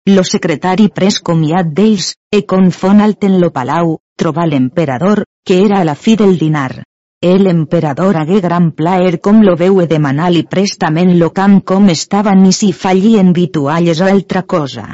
[0.07, 5.81] Lo secretari pres comiat d'ells, e confon alt en lo palau, trobar l'emperador, que era
[5.81, 6.83] a la fi del dinar.
[7.21, 12.35] El emperador hagué gran plaer com lo veu e demanar-li prestament lo camp com estava
[12.39, 14.85] ni si fallien vitualles o altra cosa.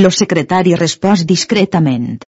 [0.00, 2.22] Lo secretari respòs discretament.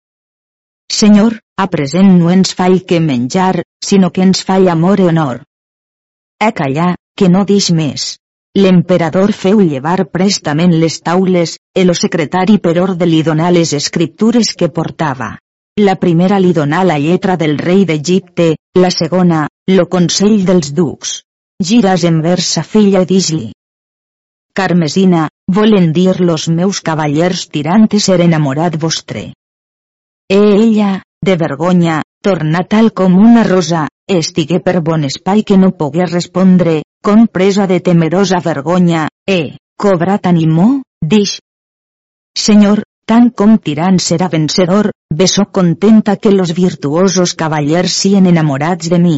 [0.90, 5.44] Senyor, a present no ens fall que menjar, sinó que ens fall amor e honor.
[6.42, 8.16] E callar, que no dix més.
[8.54, 14.70] L'emperador feu llevar prestament les taules, el secretari per ordre li donà les escriptures que
[14.76, 15.30] portava.
[15.82, 21.16] La primera li donà la lletra del rei d'Egipte, la segona, lo consell dels ducs.
[21.70, 23.50] Giras envers sa filla d'Isli.
[24.54, 29.32] Carmesina, volen dir los meus cavallers tirantes ser enamorat vostre.
[30.30, 35.74] E ella, de vergonya, torna tal com una rosa, estigué per bon espai que no
[35.74, 41.42] pogué respondre, com presa de temerosa vergonya, e, cobrat animó, dix.
[42.32, 49.00] Senyor, tant com tirant serà vencedor, beso contenta que los virtuosos cavallers sien enamorats de
[49.04, 49.18] mi.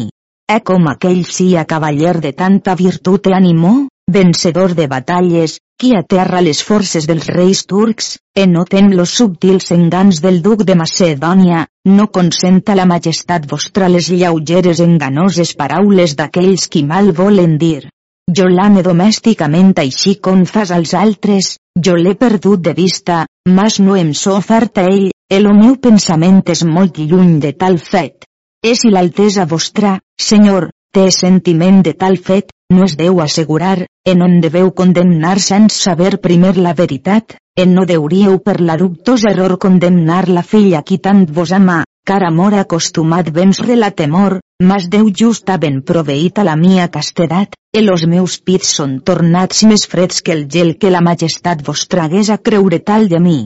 [0.50, 6.40] E com aquell sia cavaller de tanta virtut e animó, vencedor de batalles, qui aterra
[6.40, 11.66] les forces dels reis turcs, e no ten los subtils engans del duc de Macedònia,
[11.84, 17.90] no consenta la majestat vostra les lleugeres enganoses paraules d'aquells qui mal volen dir.
[18.26, 23.96] Jo l'ame domèsticament així com fas als altres, jo l'he perdut de vista, mas no
[23.96, 28.24] em so ofert a ell, el meu pensament és molt lluny de tal fet.
[28.64, 34.22] És si l'altesa vostra, senyor, té sentiment de tal fet, no es deu assegurar, en
[34.24, 39.58] on deveu condemnar sense saber primer la veritat, en no deuríeu per la dubtós error
[39.64, 45.10] condemnar la filla qui tant vos ama, car amor acostumat vensre la temor, mas Déu
[45.20, 49.84] just ha ben proveït a la mia castedat, e los meus pits són tornats més
[49.92, 53.38] freds que el gel que la majestat vos tragués a creure tal de mi.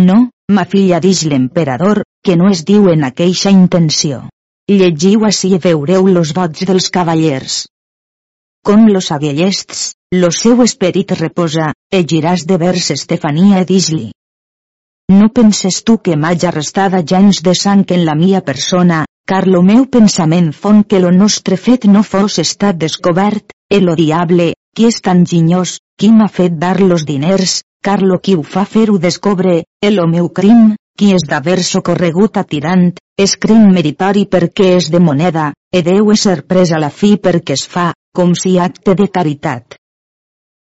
[0.00, 4.24] No, ma filla dix l'emperador, que no es diu en aqueixa intenció.
[4.68, 7.64] Llegiu així i veureu los vots dels cavallers
[8.68, 14.10] com los aguellests, lo seu esperit reposa, e giràs de vers Estefania dis-li.
[15.12, 19.62] No penses tu que m'haig arrestada gens de sang en la mia persona, car lo
[19.70, 24.90] meu pensament fon que lo nostre fet no fos estat descobert, e lo diable, qui
[24.92, 28.98] és tan ginyós, qui m'ha fet dar los diners, car lo qui ho fa fer-ho
[28.98, 34.74] descobre, e lo meu crim, qui és d'haver socorregut a tirant, és crim meritori perquè
[34.76, 38.58] és de moneda, e deu ser pres a la fi perquè es fa, com si
[38.58, 39.74] acte de caritat.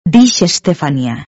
[0.05, 1.21] Dix Estefania.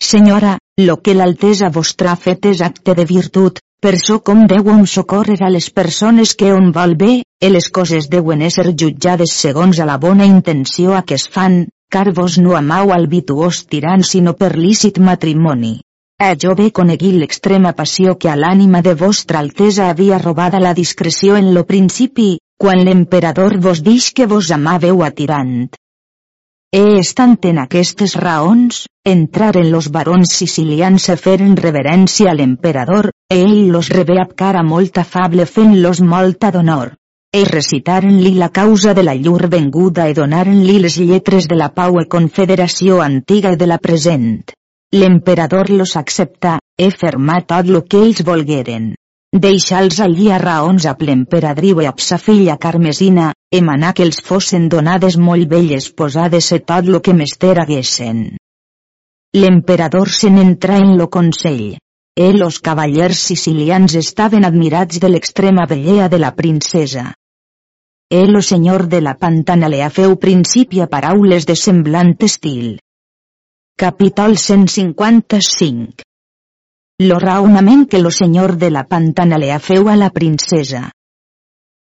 [0.00, 4.86] Senyora, lo que l'altesa vostra ha fet és acte de virtut, per so com deuen
[4.86, 9.80] socórrer a les persones que on vol bé, e les coses deuen ésser jutjades segons
[9.80, 14.04] a la bona intenció a que es fan, car vos no amau al vituós tirant
[14.06, 15.80] sinó per lícit matrimoni.
[16.22, 20.74] Eh jo bé coneguí l'extrema passió que a l'ànima de vostra altesa havia robada la
[20.74, 22.26] discreció en lo principi,
[22.60, 25.70] quan l'emperador vos dix que vos amàveu a tirant.
[26.80, 28.82] E estant en aquestes raons,
[29.14, 34.62] entraren los barons sicilians a feren reverència a l'emperador, e ell los rebé amb cara
[34.74, 36.94] molt afable fent-los molta d'honor.
[37.32, 41.98] E recitaren-li la causa de la llur venguda e donaren-li les lletres de la pau
[41.98, 44.42] e confederació antiga i de la present.
[44.92, 48.94] L'emperador los accepta, e ferma tot lo que ells volgueren.
[49.30, 54.66] Deixa'ls allí a raons a l'emperadriu i a sa filla Carmesina, emanar que els fossin
[54.68, 58.24] donades molt belles posades e tot lo que mester haguessen.
[59.38, 61.78] L'emperador se n'entra en lo consell.
[62.18, 67.14] E los cavallers sicilians estaven admirats de l'extrema bellea de la princesa.
[68.10, 72.80] E lo senyor de la Pantanalea feu principi a paraules de semblant estil.
[73.76, 76.10] Capítol 155
[77.00, 80.90] lo raonament que lo senyor de la pantana le afeu a la princesa.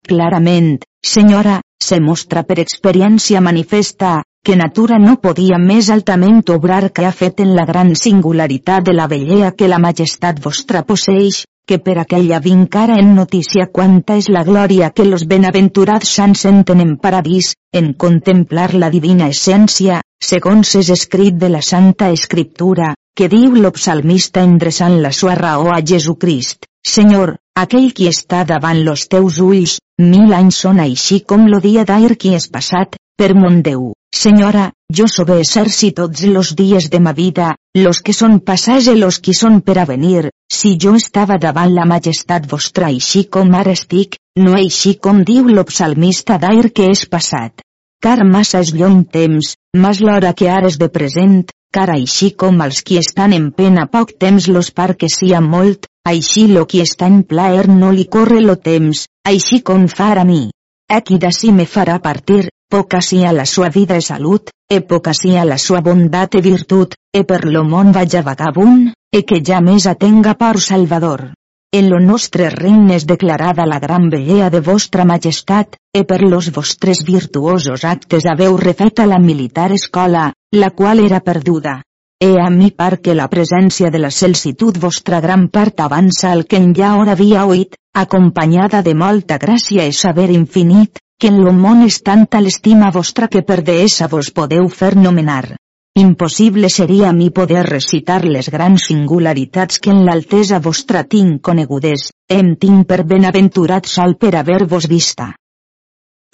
[0.02, 7.06] Clarament, senyora, se mostra per experiència manifesta, que natura no podia més altament obrar que
[7.06, 11.78] ha fet en la gran singularitat de la bellea que la majestat vostra posseix, que
[11.78, 16.96] per aquella vincara en notícia quanta és la glòria que los benaventurats sants senten en
[17.06, 23.56] paradís, en contemplar la divina essència, segons és escrit de la Santa Escriptura, que diu
[23.56, 29.78] l'opsalmista endreçant la sua raó a Jesucrist, Senyor, aquell qui està davant los teus ulls,
[29.98, 34.72] mil anys són així com lo dia d'air qui és passat, per mon Déu, Senyora,
[34.96, 39.18] jo sobe si tots los dies de ma vida, los que són passats i los
[39.18, 43.72] que són per a venir, si jo estava davant la majestat vostra així com ara
[43.72, 47.60] estic, no així com diu l'opsalmista d'air que és passat.
[48.00, 52.60] Car massa és lluny temps, mas l'hora que ara és de present, car així com
[52.62, 56.82] els qui estan en pena poc temps los par que sia molt, així lo qui
[56.84, 60.50] està en plaer no li corre lo temps, així com farà a mi.
[60.92, 62.44] Aquí d'ací me farà partir,
[62.74, 66.96] poca sia la sua vida e salut, e poca sia la sua bondat e virtut,
[67.14, 71.30] e per lo món vaja vagabund, e que ja més atenga por Salvador.
[71.70, 76.50] En lo nostre regne és declarada la gran bellea de vostra majestat, e per los
[76.50, 81.76] vostres virtuosos actes haveu refeta la militar escola, la qual era perduda.
[82.18, 86.42] E a mi par que la presència de la celsitud vostra gran part avança al
[86.50, 91.42] que en ja hora havia oït, acompanyada de molta gràcia i saber infinit, que en
[91.44, 95.56] lo món és tanta l'estima vostra que per deessa vos podeu fer nomenar.
[95.96, 102.08] Impossible seria a mi poder recitar les grans singularitats que en l'altesa vostra tinc conegudes,
[102.28, 105.28] em tinc per benaventurat sol per haver-vos vista.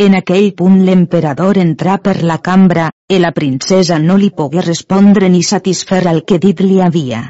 [0.01, 5.28] En aquell punt l'emperador entrà per la cambra, i la princesa no li pogué respondre
[5.28, 7.20] ni satisfer el que dit li havia.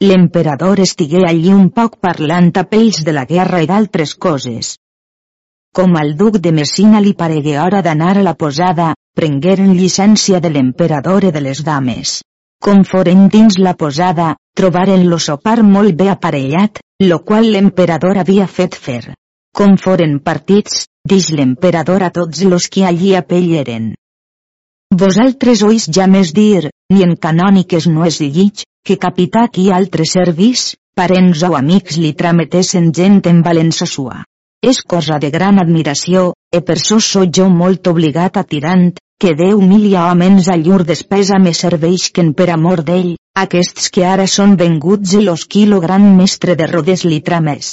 [0.00, 4.76] L'emperador estigué allí un poc parlant a pells de la guerra i d'altres coses.
[5.78, 10.50] Com al duc de Messina li paregué hora d'anar a la posada, prengueren llicència de
[10.50, 12.14] l'emperador i de les dames.
[12.66, 18.46] Com foren dins la posada, trobaren lo sopar molt bé aparellat, lo qual l'emperador havia
[18.46, 19.14] fet fer.
[19.56, 23.94] Com foren partits, dix l'emperador a tots los que allí apelleren.
[25.04, 30.04] Vosaltres ois ja més dir, ni en canòniques no és llig, que capità qui altre
[30.04, 34.24] servis, parents o amics li trametessen gent en valença sua.
[34.62, 36.98] És cosa de gran admiració, e per so
[37.36, 38.90] jo molt obligat a tirant,
[39.20, 44.26] que Déu milia homens a llur despesa me serveixen per amor d'ell, aquests que ara
[44.26, 47.70] són venguts i los quilo gran mestre de rodes li trames.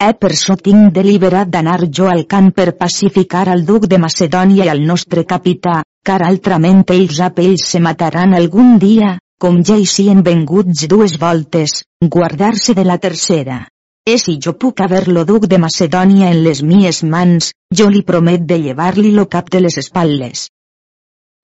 [0.00, 4.64] E per so tinc deliberat d'anar jo al camp per pacificar al duc de Macedònia
[4.64, 9.76] i al nostre capità, car altrament ells a pells se mataran algun dia, com ja
[9.76, 13.66] hi sien venguts dues voltes, guardar-se de la tercera.
[14.08, 18.46] E si jo puc haver-lo duc de Macedònia en les mies mans, jo li promet
[18.48, 20.48] de llevar-li lo cap de les espatlles.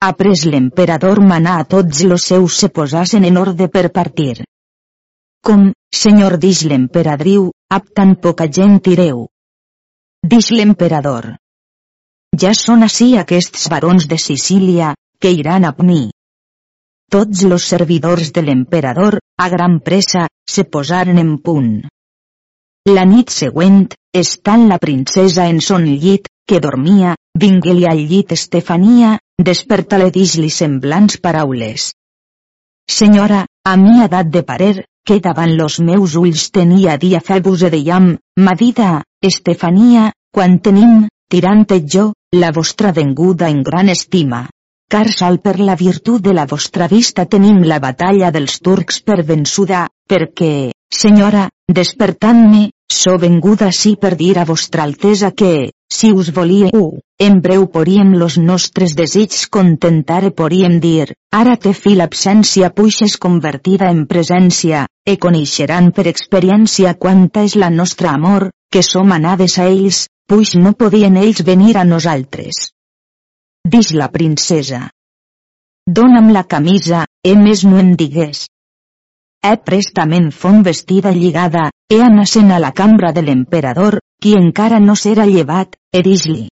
[0.01, 4.43] Après l'emperador manà a tots los seus se posasen en ordre per partir.
[5.41, 9.25] Com, senyor dix l'emperadriu, ap tan poca gent tireu.
[10.21, 11.35] Dix l'emperador.
[12.41, 16.09] Ja són ací aquests barons de Sicília, que iran a mi.
[17.09, 21.87] Tots los servidors de l'emperador, a gran pressa, se posaren en punt.
[22.87, 23.81] La nit següent,
[24.15, 29.17] estant la princesa en son llit, que dormia, vingué-li al llit Estefania,
[29.49, 31.89] desperta-le dix-li semblants paraules.
[32.87, 37.73] Senyora, a mi dat de parer, que davant los meus ulls tenia dia febus e
[37.75, 38.07] deiam,
[38.39, 44.47] ma vida, Estefania, quan tenim, tirant jo, la vostra venguda en gran estima.
[44.89, 49.25] Car sol per la virtut de la vostra vista tenim la batalla dels turcs per
[49.25, 56.31] vençuda, perquè, senyora, despertant-me, So venguda així per dir a vostra altesa que, si us
[56.35, 62.71] volíeu, en breu poríem los nostres desigs contentar e poríem dir, ara te fi l'absència
[62.71, 69.11] puixes convertida en presència, e coneixeran per experiència quanta és la nostra amor, que som
[69.11, 72.71] anades a ells, puix no podien ells venir a nosaltres.
[73.67, 74.87] Dix la princesa.
[75.87, 78.47] Dóna'm la camisa, e més no em digues,
[79.43, 84.95] he prestament fon vestida lligada, he anacent a la cambra de l'emperador, qui encara no
[84.95, 86.47] s'era llevat, erix-li.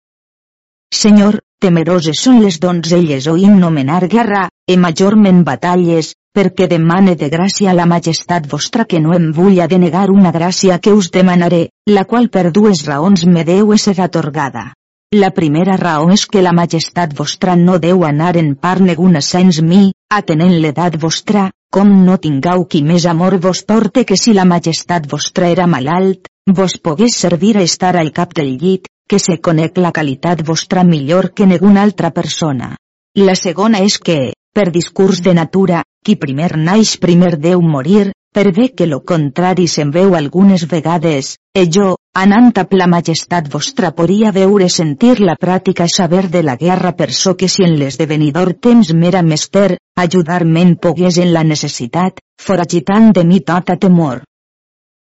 [0.93, 7.73] Senyor, temeroses són les donzelles o nomenar guerra, e majorment batalles, perquè demane de gràcia
[7.73, 12.05] la majestat vostra que no em vull a denegar una gràcia que us demanaré, la
[12.05, 14.73] qual per dues raons me deu ser atorgada.
[15.13, 19.61] La primera raó és que la majestat vostra no deu anar en part neguna sens
[19.61, 24.45] mi, atenent l'edat vostra, com no tingau qui més amor vos porte que si la
[24.45, 26.28] majestat vostra era malalt,
[26.59, 30.84] vos pogués servir a estar al cap del llit, que se conec la qualitat vostra
[30.84, 32.76] millor que ninguna altra persona.
[33.17, 38.51] La segona és que, per discurs de natura, qui primer naix primer deu morir, per
[38.51, 43.91] bé que lo contrari se'n veu algunes vegades, e jo, anant a la majestat vostra
[43.99, 48.53] podia veure sentir la pràctica saber de la guerra per so que si en l'esdevenidor
[48.67, 54.23] temps m'era mester, ajudar-me'n pogués en la necessitat, foragitant de mi tota temor.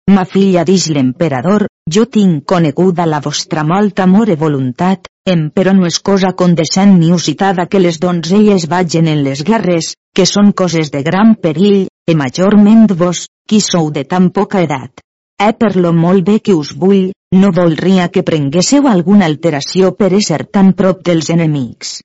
[0.09, 5.73] Ma filla dix l'emperador, jo tinc coneguda la vostra molt amor e voluntat, em però
[5.77, 10.51] no és cosa condescent ni usitada que les donzelles vagin en les guerres, que són
[10.61, 15.03] coses de gran perill, e majorment vos, qui sou de tan poca edat.
[15.39, 17.11] Eh per lo molt bé que us vull,
[17.41, 21.99] no voldria que prenguéssiu alguna alteració per ésser tan prop dels enemics.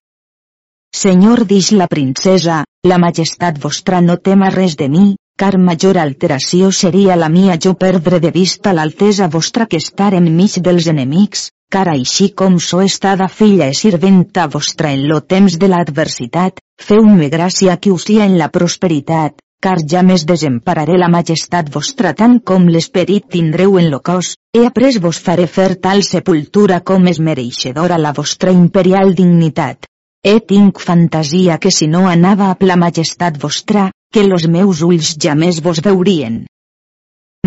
[0.94, 6.70] Senyor dix la princesa, la majestat vostra no tema res de mi, car major alteració
[6.70, 11.88] seria la mia jo perdre de vista l'altesa vostra que estar enmig dels enemics, car
[11.90, 17.78] així com so estada filla e sirventa vostra en lo temps de l'adversitat, feu-me gràcia
[17.80, 23.26] que us en la prosperitat, car ja més desempararé la majestat vostra tant com l'esperit
[23.36, 28.12] tindreu en lo cos, he après vos faré fer tal sepultura com és mereixedora la
[28.12, 29.88] vostra imperial dignitat.
[30.22, 35.16] He tinc fantasia que si no anava a la majestat vostra, que los meus ulls
[35.20, 36.44] ja més vos veurien.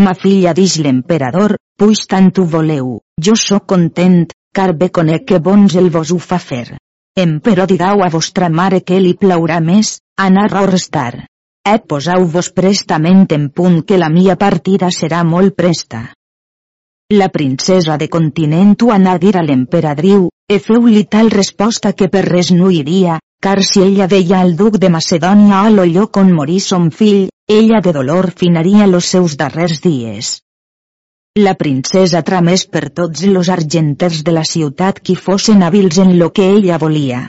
[0.03, 5.39] Ma filla dix l'emperador, puix tant ho voleu, jo sóc content, car bé conec que
[5.39, 6.77] bons el vos ho fa fer.
[7.17, 11.25] Emperò digau a vostra mare que li plaurà més, anar o restar.
[11.67, 16.05] Eh posau-vos prestament en punt que la mia partida serà molt presta.
[17.11, 22.07] La princesa de continent ho anà a dir a l'emperadriu, e feu-li tal resposta que
[22.13, 26.17] per res no iria, car si ella veia al duc de Macedònia a lo lloc
[26.17, 30.37] on morí son fill, ella de dolor finaria los seus darrers dies.
[31.37, 36.31] La princesa tramés per tots los argenters de la ciutat qui fossin hàbils en lo
[36.33, 37.19] que ella volia.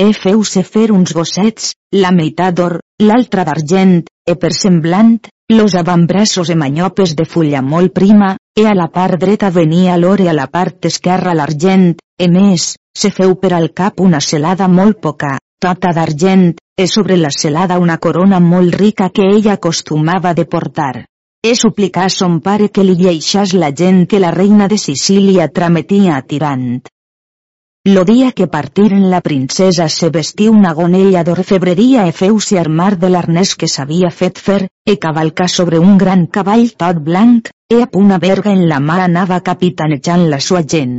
[0.00, 5.18] E feu-se fer uns gossets, la meitat d'or, l'altra d'argent, e per semblant,
[5.52, 10.24] los avambraços e manyopes de fulla molt prima, e a la part dreta venia l'or
[10.24, 14.70] e a la part esquerra l'argent, e més, se feu per al cap una celada
[14.78, 20.32] molt poca, tota d'argent, e sobre la celada una corona molt rica que ella acostumava
[20.32, 21.04] de portar.
[21.40, 25.44] E suplicar a son pare que li lleixàs la gent que la reina de Sicília
[25.58, 26.80] trametia a Tirant.
[27.86, 33.10] Lo dia que partiren la princesa se vestí una gonella d'orfebreria e feu-se armar de
[33.14, 37.88] l'arnès que s'havia fet fer, e cavalcar sobre un gran cavall tot blanc, e a
[38.02, 40.98] una verga en la mà anava capitanejant la sua gent.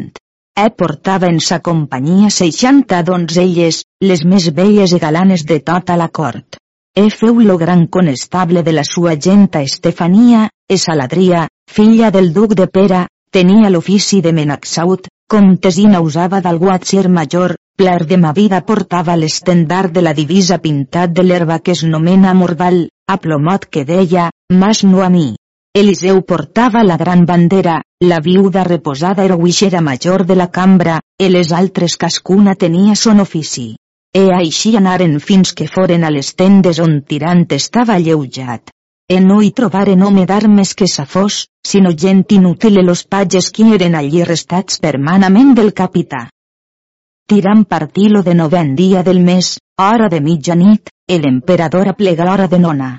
[0.55, 6.07] E portava en sa companyia seixanta donzelles, les més belles i galanes de tota la
[6.07, 6.55] cort.
[6.95, 12.33] E feu lo gran conestable de la sua gent a Estefania, e Saladria, filla del
[12.33, 18.31] duc de Pera, tenia l'ofici de Menaxaut, Comtesina usava del guatxer major, pler de ma
[18.33, 23.67] vida portava l'estendard de la divisa pintat de l'herba que es nomena Morval, a plomot
[23.69, 25.35] que deia, mas no a mi.
[25.77, 31.29] Eliseu portava la gran bandera, la viuda reposada era huixera major de la cambra, e
[31.29, 33.75] les altres cascuna tenia son ofici.
[34.16, 38.74] E així anaren fins que foren a les tendes on tirant estava lleujat
[39.10, 43.66] e no hi trobaren home d'armes que s'afós, sinó gent inútil e los pages qui
[43.74, 46.28] eren allí restats permanament del capità.
[47.26, 52.60] Tirant partilo de novent dia del mes, hora de mitjanit, el emperador aplega l'hora de
[52.60, 52.91] nona.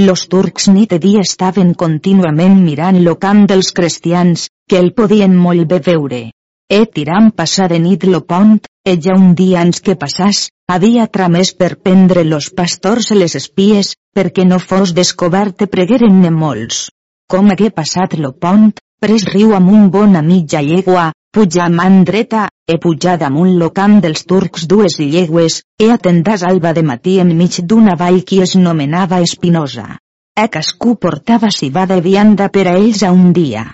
[0.00, 5.36] Los turcs nit i dia estaven contínuament mirant lo camp dels cristians, que el podien
[5.36, 6.22] molt bé veure.
[6.68, 11.04] E tirant passar de nit lo pont, e ja un dia ans que passàs, havia
[11.12, 16.86] tramès per prendre los pastors les espies, perquè no fos descobert pregueren-ne molts.
[17.28, 18.70] Com hagué passat lo pont,
[19.02, 23.68] pres riu un bon a mitja llegua, puja a man dreta, e pujar damunt lo
[23.76, 28.56] camp dels turcs dues llegües, e atendàs alba de matí enmig d'una vall qui es
[28.56, 29.98] nomenava Espinosa.
[30.32, 33.68] E cascú portava cibada i vianda per a ells a un dia.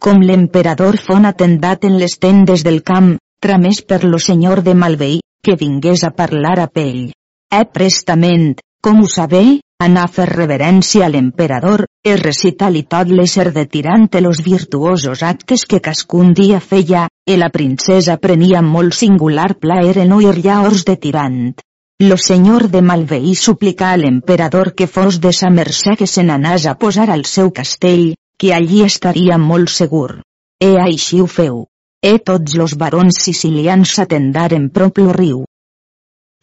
[0.00, 5.20] Com l'emperador fon atendat en les tendes del camp, tramés per lo senyor de Malveí,
[5.42, 7.12] que vingués a parlar a pell.
[7.52, 13.52] E prestament, com ho sabé, anar a fer reverència a l'emperador, es recitar-li tot l'ésser
[13.52, 19.54] de tirant los virtuosos actes que cascun dia feia, e la princesa prenia molt singular
[19.60, 21.54] plaer en oir llaors de tirant.
[22.00, 26.66] Lo senyor de Malveí suplicà a l'emperador que fos de sa mercè que se n'anàs
[26.66, 30.20] a posar al seu castell, que allí estaria molt segur.
[30.60, 31.64] E així ho feu.
[32.06, 35.38] E tots los barons sicilians s'atendaren prop lo riu.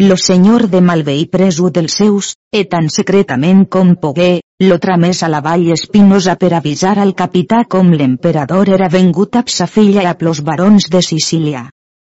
[0.07, 5.29] Lo senyor de Malveí preso dels seus, e tan secretament com pogué, lo tramés a
[5.31, 10.13] la vall espinosa per avisar al capità com l'emperador era vengut a sa filla a
[10.19, 11.63] plos barons de Sicília.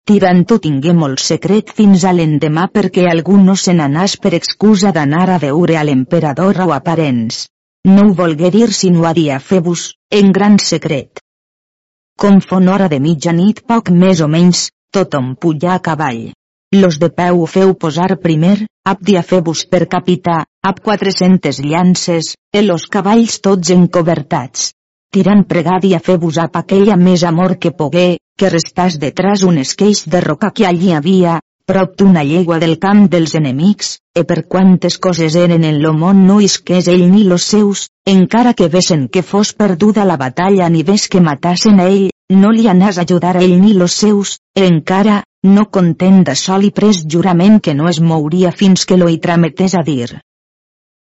[0.09, 4.93] tirant ho tingué molt secret fins a l'endemà perquè algú no se n'anàs per excusa
[4.97, 7.47] d'anar a veure a l'emperador o a parents.
[7.85, 11.28] No ho volgué dir sinó a dia Febus, en gran secret.
[12.19, 14.61] Com fon hora de mitjanit poc més o menys,
[14.97, 16.25] tothom pujà a cavall.
[16.75, 22.89] Los de peu feu posar primer, ap Febus per capità, ap 400 llances, e los
[22.91, 24.73] cavalls tots encobertats.
[25.15, 30.21] Tirant pregadia Febus ap aquella més amor que pogué, que restàs detrás un esqueix de
[30.21, 31.39] roca que allí havia,
[31.69, 36.23] prop d'una llegua del camp dels enemics, e per quantes coses eren en lo món
[36.27, 40.83] no isqués ell ni los seus, encara que vesen que fos perduda la batalla ni
[40.83, 44.39] ves que matassen a ell, no li anàs a ajudar a ell ni los seus,
[44.57, 48.97] e encara, no content de sol i pres jurament que no es mouria fins que
[48.97, 50.09] lo hi trametés a dir.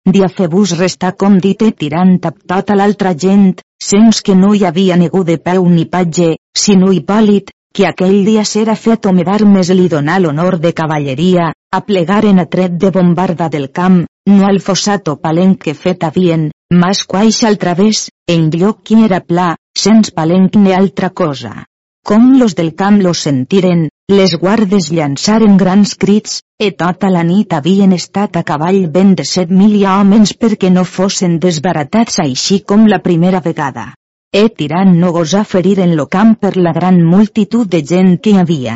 [0.07, 5.25] Diafebus restà com dit tirant a tota l'altra gent, sens que no hi havia ningú
[5.27, 10.15] de peu ni patge, sinó Hipòlit, que aquell dia s'era fet home d'armes li donà
[10.23, 13.97] l'honor de cavalleria, a plegar en atret de bombarda del camp,
[14.31, 19.01] no al fossat o palenc que fet havien, mas quaix al través, en lloc qui
[19.07, 21.65] era pla, sens palenc ni altra cosa.
[22.05, 27.51] Com los del camp los sentiren, les guardes llançaren grans crits, e tota la nit
[27.59, 32.87] havien estat a cavall ben de set mil homes perquè no fossin desbaratats així com
[32.87, 33.89] la primera vegada.
[34.35, 38.31] E tirant no gosà ferir en lo camp per la gran multitud de gent que
[38.33, 38.73] hi havia.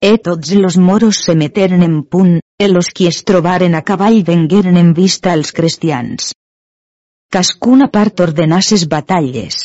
[0.00, 4.22] E tots los moros se meteren en punt, e los qui es trobaren a cavall
[4.24, 6.30] vengueren en vista als cristians.
[7.28, 9.58] Cascuna part ordenà ses batalles.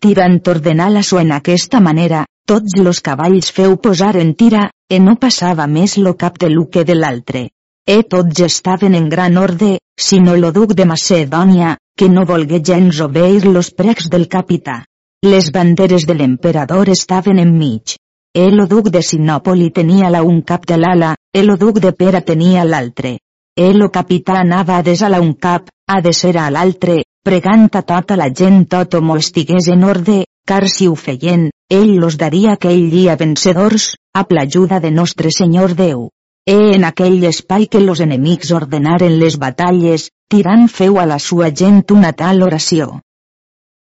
[0.00, 5.68] Tirant ordenà-la-so en aquesta manera, tots los cavalls feu posar en tira, e no passava
[5.76, 7.44] més lo cap de l'u que de l'altre.
[7.84, 9.74] E tots estaven en gran orde,
[10.08, 14.80] sinó lo duc de Macedònia, que no volgué gens obeir los precs del capità.
[15.24, 17.94] Les banderes de l'emperador estaven enmig.
[18.36, 22.64] El duc de Sinòpoli tenia la un cap de l'ala, el duc de Pera tenia
[22.68, 23.12] l'altre.
[23.56, 28.18] El capità anava a desala un cap, a de ser a l'altre, pregant a tota
[28.20, 32.90] la gent tot homo estigués en orde, car si ho feien, ell los daria aquell
[32.90, 36.10] dia vencedors, a l'ajuda de nostre Senyor Déu.
[36.44, 41.48] E en aquell espai que los enemics ordenaren les batalles, tirant feu a la sua
[41.48, 43.00] gent una tal oració.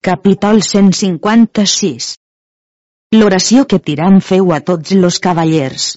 [0.07, 2.05] Capítol 156
[3.15, 5.87] L'oració que tirant feu a tots los cavallers.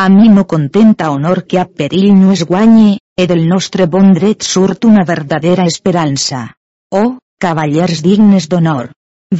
[0.00, 4.14] A mi no contenta honor que a perill no es guanye, e del nostre bon
[4.16, 6.40] dret surt una verdadera esperança.
[7.02, 8.88] Oh, cavallers dignes d'honor!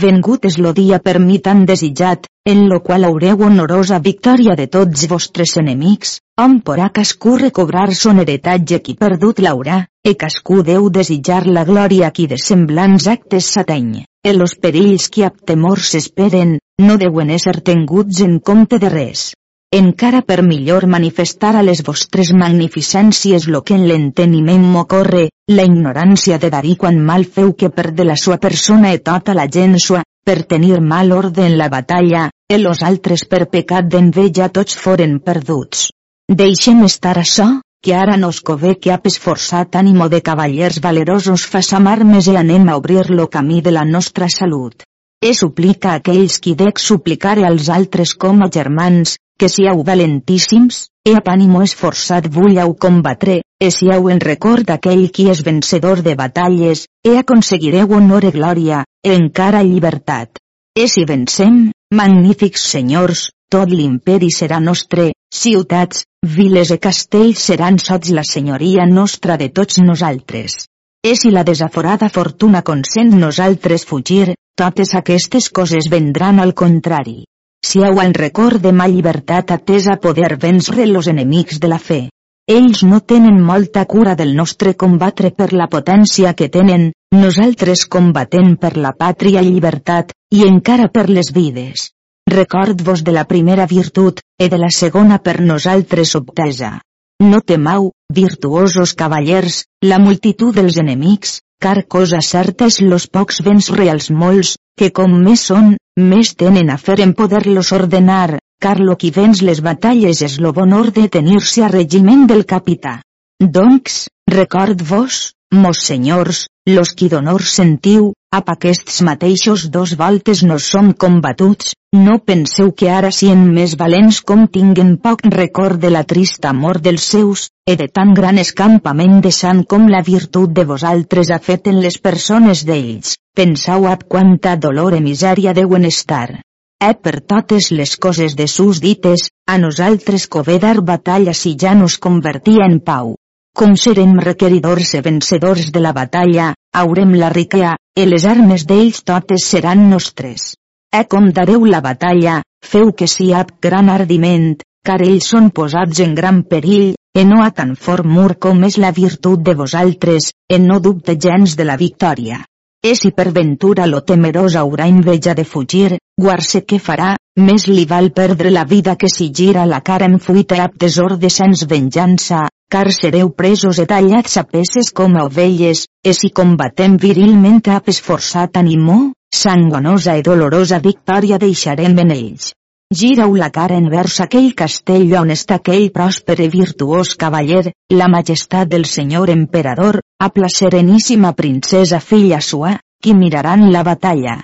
[0.02, 4.66] Vengut és lo dia per mi tan desitjat, en lo qual haureu honorosa victòria de
[4.76, 10.90] tots vostres enemics, on porà cascú recobrar son heretatge qui perdut l'haurà, e cascú deu
[10.98, 16.58] desitjar la glòria qui de semblants actes s'ateny, e los perills qui ab temor s'esperen,
[16.82, 19.30] no deuen ésser tenguts en compte de res
[19.74, 26.38] encara per millor manifestar a les vostres magnificències lo que en l'enteniment m'ocorre, la ignorància
[26.38, 29.74] de darí quan mal feu que per de la sua persona e tota la gent
[29.78, 34.78] sua, per tenir mal orde en la batalla, e los altres per pecat d'enveja tots
[34.78, 35.88] foren perduts.
[36.30, 37.48] Deixem estar això,
[37.84, 42.68] que ara nos cové que ap esforçat ànimo de cavallers valerosos façam armes e anem
[42.68, 44.86] a obrir lo camí de la nostra salut.
[45.24, 50.88] E suplica a aquells qui dec suplicar als altres com a germans, que siau valentíssims,
[51.08, 56.14] e a ànimo esforçat vulleu combatre, e siau en record d'aquell qui és vencedor de
[56.14, 60.36] batalles, e aconseguireu honor e glòria, e encara llibertat.
[60.76, 66.04] E si vencem, magnífics senyors, tot l'imperi serà nostre, ciutats,
[66.36, 70.66] viles e castells seran sots la senyoria nostra de tots nosaltres.
[71.00, 77.24] E si la desaforada fortuna consent nosaltres fugir, totes aquestes coses vendran al contrari
[77.64, 82.02] siau en record de ma llibertat atesa poder vèncer los enemics de la fe.
[82.46, 88.56] Ells no tenen molta cura del nostre combatre per la potència que tenen, nosaltres combatem
[88.60, 91.88] per la pàtria i llibertat, i encara per les vides.
[92.30, 96.76] Record-vos de la primera virtut, e de la segona per nosaltres obtesa.
[97.22, 103.70] No temau, virtuosos cavallers, la multitud dels enemics, car cosa certa és los pocs vents
[103.72, 108.96] reals molts, que com més són, més tenen a fer en poder-los ordenar, car lo
[109.00, 112.98] qui vens les batalles és lo bon orde tenir-se a regiment del capità.
[113.40, 115.22] Doncs, record-vos,
[115.54, 122.18] mos senyors, los qui d'honor sentiu, ap aquests mateixos dos voltes no som combatuts, no
[122.30, 127.04] penseu que ara sien més valents com tinguen poc record de la trista mort dels
[127.14, 131.68] seus, e de tan gran escampament de sant com la virtut de vosaltres ha fet
[131.70, 136.40] en les persones d'ells, pensau ap quanta dolor e misèria deuen estar.
[136.84, 141.96] Eh per totes les coses de sus dites, a nosaltres covedar batalla si ja nos
[141.96, 143.14] convertia en pau.
[143.56, 149.00] Com serem requeridors e vencedors de la batalla, haurem la riquea, e les armes d'ells
[149.08, 150.52] totes seran nostres.
[150.92, 156.02] Eh com dareu la batalla, feu que si ap gran ardiment, car ells són posats
[156.04, 160.32] en gran perill, e no a tan fort mur com és la virtut de vosaltres,
[160.50, 162.40] e no dubte gens de la victòria.
[162.82, 167.84] E si per ventura lo temerós haurà enveja de fugir, guarse què farà, més li
[167.86, 172.42] val perdre la vida que si gira la cara en fuita ap desorde sens venjança,
[172.68, 177.88] car sereu presos e tallats a peces com a ovelles, e si combatem virilment ap
[177.94, 178.98] esforçat animó,
[179.30, 182.52] sangonosa i dolorosa victòria deixarem en ells.
[182.92, 188.68] Girau la cara envers aquell castell on està aquell pròsper i virtuós cavaller, la majestat
[188.68, 194.36] del senyor emperador, a la sereníssima princesa filla sua, qui miraran la batalla.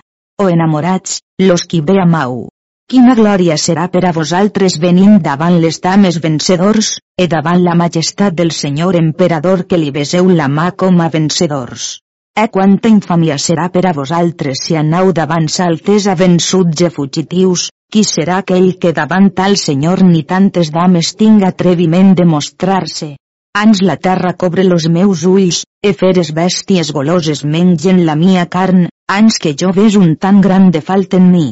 [0.43, 2.49] O enamorats, los qui ve amau.
[2.91, 8.35] Quina glòria serà per a vosaltres venint davant les dames vencedors, e davant la majestat
[8.35, 12.01] del senyor emperador que li beseu la mà com a vencedors.
[12.35, 17.71] Eh quanta infàmia serà per a vosaltres si anau davant sa altesa vençuts e fugitius,
[17.91, 23.17] qui serà aquell que davant tal senyor ni tantes dames tinga atreviment de mostrar-se?
[23.59, 28.85] Ans la terra cobre los meus ulls, e feres bèsties goloses mengen la mia carn,
[29.11, 31.49] ans que jo ves un tan gran de falt en mi.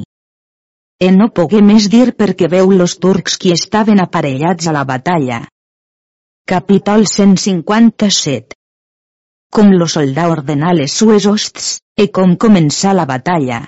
[1.02, 5.40] E no pogué més dir perquè veu los turcs qui estaven aparellats a la batalla.
[6.46, 8.54] Capítol 157
[9.50, 13.64] Com lo soldà ordenà les sues hosts, e com començà la batalla.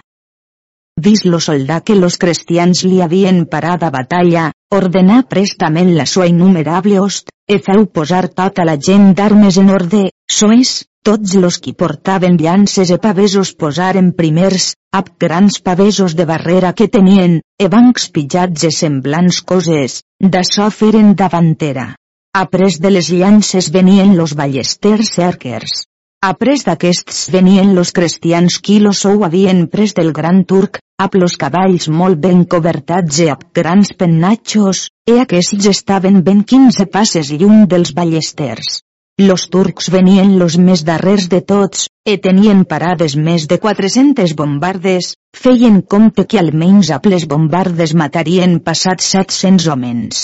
[1.01, 6.27] Vist lo soldà que los cristians li havien parat a batalla, ordenà prestament la sua
[6.29, 10.03] innumerable host, e feu posar tota la gent d'armes en orde,
[10.39, 10.73] soes,
[11.09, 16.91] tots los qui portaven llances e pavesos posaren primers, ab grans pavesos de barrera que
[16.97, 21.95] tenien, e bancs pitjats e semblants coses, d'açò feren davantera.
[22.37, 25.87] Après de les llances venien los ballesters cerquers.
[26.21, 31.35] Après d'aquests venien los cristians qui lo sou havien pres del gran turc, amb los
[31.41, 37.63] cavalls molt ben cobertats i amb grans pennatxos, e aquests estaven ben 15 passes lluny
[37.73, 38.83] dels ballesters.
[39.21, 45.15] Los turcs venien los més darrers de tots, e tenien parades més de 400 bombardes,
[45.37, 50.23] feien compte que almenys a les bombardes matarien passats 700 homes.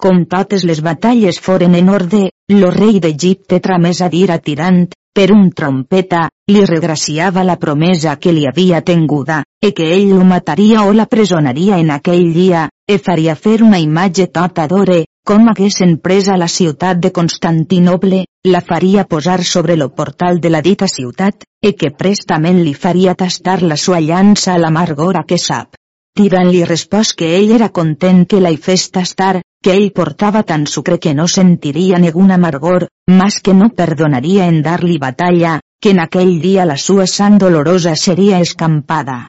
[0.00, 2.22] Com totes les batalles foren en orde,
[2.52, 4.84] lo rei d'Egipte tramés a dir a Tirant,
[5.18, 10.22] per un trompeta, li regraciava la promesa que li havia tenguda, e que ell lo
[10.22, 15.50] mataria o la presonaria en aquell dia, e faria fer una imatge tota d'ore, com
[15.50, 20.86] haguessin presa la ciutat de Constantinople, la faria posar sobre lo portal de la dita
[20.86, 25.74] ciutat, e que prestament li faria tastar la sua llança a l'amargora que sap.
[26.14, 30.42] Tirant li respòs que ell era content que la hi fes tastar, que ell portava
[30.42, 35.90] tan sucre que no sentiria ningun amargor, mas que no perdonaria en dar-li batalla, que
[35.90, 39.26] en aquell dia la sua sang dolorosa seria escampada.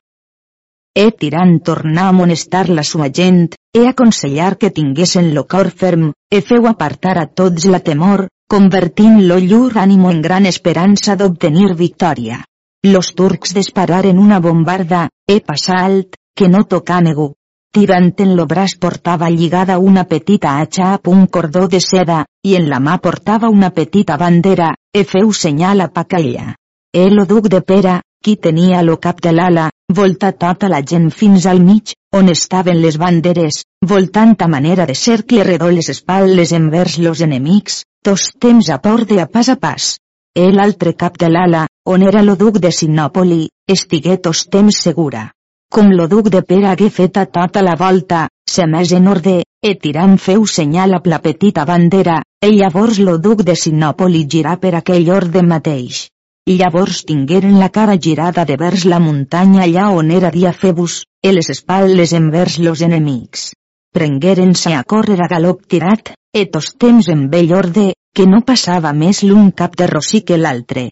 [0.95, 6.11] He tirant tornar a amonestar la sua gent, he aconsellar que tinguessin lo cor ferm,
[6.29, 12.43] he feu apartar a tots la temor, convertint-lo llur ànimo en gran esperança d'obtenir victòria.
[12.83, 17.33] Los turcs dispararen una bombarda, he passar alt, que no tocà negu,
[17.71, 22.55] Tirant en lo braç portava lligada una petita atxa amb un cordó de seda, i
[22.59, 26.55] en la mà portava una petita bandera, e feu senyal a Pacaella.
[27.03, 29.69] El o duc de Pera, qui tenia lo cap de l'ala,
[30.01, 34.95] volta tota la gent fins al mig, on estaven les banderes, voltant a manera de
[34.95, 39.55] cercle redó les espatlles envers los enemics, tos temps a por de a pas a
[39.55, 39.97] pas.
[40.35, 45.29] El altre cap de l'ala, on era lo duc de Sinòpoli, estigué tos temps segura.
[45.69, 49.75] Com lo duc de Pere hagué feta tota la volta, se més en orde, e
[49.83, 54.73] tirant feu senyal a la petita bandera, e llavors lo duc de Sinòpoli girà per
[54.79, 56.07] aquell orde mateix.
[56.49, 61.33] Llavors tingueren la cara girada de vers la muntanya allà on era dia Febus, e
[61.37, 63.51] les espatlles envers los enemics.
[63.93, 68.93] Prengueren-se a córrer a galop tirat, e tos temps en vell orde, que no passava
[68.93, 70.89] més l'un cap de rossí que l'altre.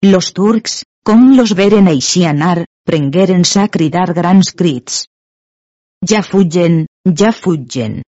[0.00, 5.04] Los turcs, com los veren així anar, prengueren-se a cridar grans crits.
[6.10, 8.02] Ja fugen, ja fugen.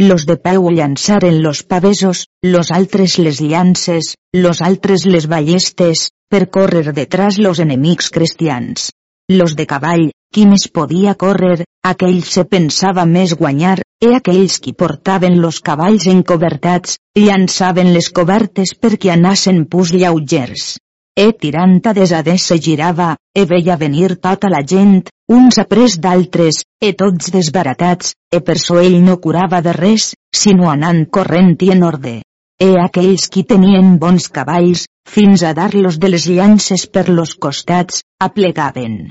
[0.00, 6.50] Los de peu llançaren los pavesos, los altres les llances, los altres les ballestes, per
[6.50, 8.90] córrer detrás los enemics cristians.
[9.30, 14.74] Los de cavall, qui més podia córrer, aquells se pensava més guanyar, e aquells qui
[14.74, 20.74] portaven los cavalls encobertats, llançaven les cobertes perquè anassen pus lleugers.
[21.16, 26.64] E tirant a desades se girava, e veia venir tota la gent, uns après d'altres,
[26.82, 31.70] e tots desbaratats, e per so ell no curava de res, sinó anant corrent i
[31.70, 32.16] en orde.
[32.58, 38.02] E aquells qui tenien bons cavalls, fins a dar-los de les llances per los costats,
[38.18, 39.10] aplegaven.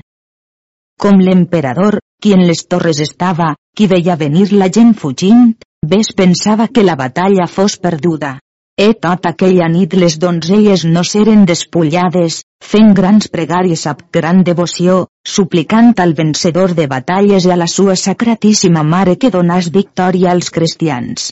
[1.00, 6.68] Com l'emperador, qui en les torres estava, qui veia venir la gent fugint, ves pensava
[6.68, 8.38] que la batalla fos perduda.
[8.76, 14.96] E tota aquella nit les donzelles no seren despullades, fent grans pregàries amb gran devoció,
[15.34, 20.50] suplicant al vencedor de batalles i a la sua sacratíssima mare que donàs victòria als
[20.56, 21.28] cristians.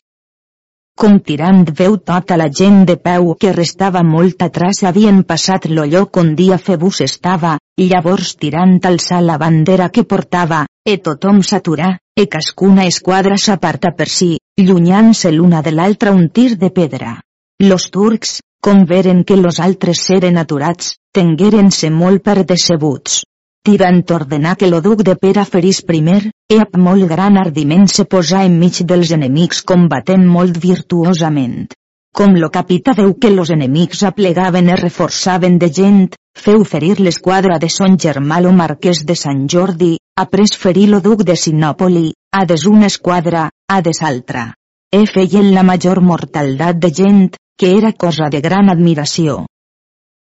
[0.95, 5.89] Com tirant veu tota la gent de peu que restava molt atrás havien passat lo
[5.97, 11.91] lloc on dia Febus estava, llavors tirant alçar la bandera que portava, e tothom s'aturà,
[12.15, 17.19] e cascuna esquadra s'aparta per si, llunyant-se l'una de l'altra un tir de pedra.
[17.63, 23.21] Los turcs, com veren que los altres seren aturats, tengueren-se molt per decebuts.
[23.63, 28.03] Tirant ordenar que lo duc de Pera ferís primer, e amb molt gran ardiment se
[28.15, 31.69] posà enmig dels enemics combatent molt virtuosament.
[32.11, 36.01] Com lo capità veu que los enemics aplegaven i reforçaven de gent,
[36.35, 41.23] feu ferir l'esquadra de son germà lo marquès de Sant Jordi, après ferir lo duc
[41.23, 44.49] de Sinòpoli, a des una esquadra, a des altra.
[44.93, 49.45] E feien la major mortaldat de gent, que era cosa de gran admiració.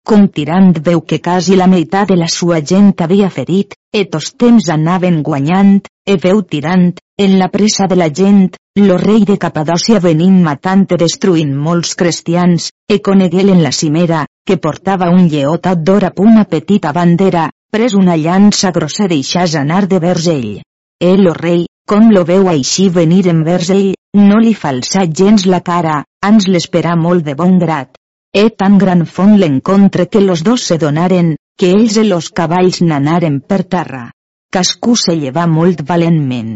[0.03, 4.33] Com tirant veu que quasi la meitat de la sua gent havia ferit, e tos
[4.35, 9.37] temps anaven guanyant, e veu tirant, en la pressa de la gent, lo rei de
[9.37, 15.29] Capadòcia venint matant i destruint molts cristians, e coneguel en la cimera, que portava un
[15.31, 20.27] lleó tot d'or amb una petita bandera, pres una llança grossa deixàs anar de vers
[20.27, 20.59] ell.
[20.99, 25.61] E lo rei, com lo veu així venir envers ell, no li falsà gens la
[25.61, 27.91] cara, ans l'esperà molt de bon grat.
[28.33, 32.81] E tan gran font l'encontre que los dos se donaren, que ells i los cavalls
[32.81, 34.07] n'anaren per terra.
[34.53, 36.55] Cascú se llevà molt valentment.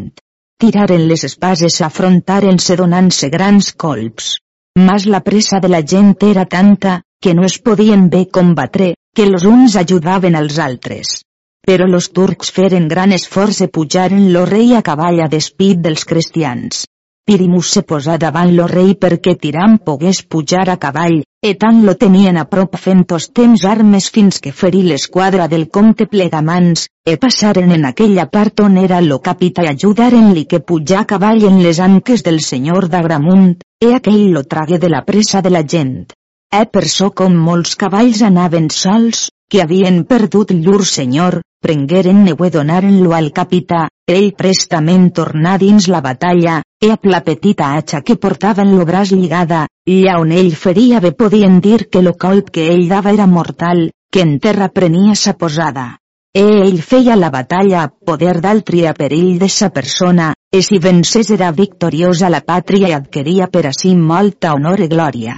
[0.58, 4.32] Tiraren les espases afrontaren-se donant-se grans colps.
[4.78, 9.26] Mas la pressa de la gent era tanta, que no es podien bé combatre, que
[9.26, 11.22] los uns ajudaven als altres.
[11.66, 16.04] Però los turcs feren gran esforç e pujaren lo rei a cavall a despit dels
[16.04, 16.86] cristians.
[17.28, 21.92] Pirimus se posà davant lo rei perquè Tiram pogués pujar a cavall, e tant lo
[22.00, 27.18] tenien a prop fent os temps armes fins que ferí l'esquadra del comte Plegamans, e
[27.20, 31.60] passaren en aquella part on era lo capità i ajudaren-li que pujar a cavall en
[31.66, 36.08] les anques del senyor d'Agramunt, e aquell lo tragué de la pressa de la gent.
[36.48, 43.12] E per so com molts cavalls anaven sols, que havien perdut llur senyor, prengueren-ne donaren-lo
[43.12, 48.64] al capità, ell prestament tornà dins la batalla, e amb la petita hacha que portava
[48.64, 52.68] en lo braç lligada, lla on ell feria bé podien dir que lo colp que
[52.72, 55.98] ell dava era mortal, que en terra prenia sa posada.
[56.32, 60.78] E ell feia la batalla a poder d'altri a perill de sa persona, e si
[60.78, 65.36] vencés era victoriosa la pàtria i adquiria per a si molta honor i glòria.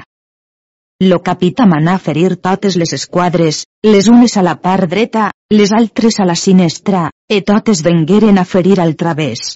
[1.01, 6.19] Lo capità manà ferir totes les esquadres, les unes a la part dreta, les altres
[6.21, 9.55] a la sinestra, e totes vengueren a ferir al través.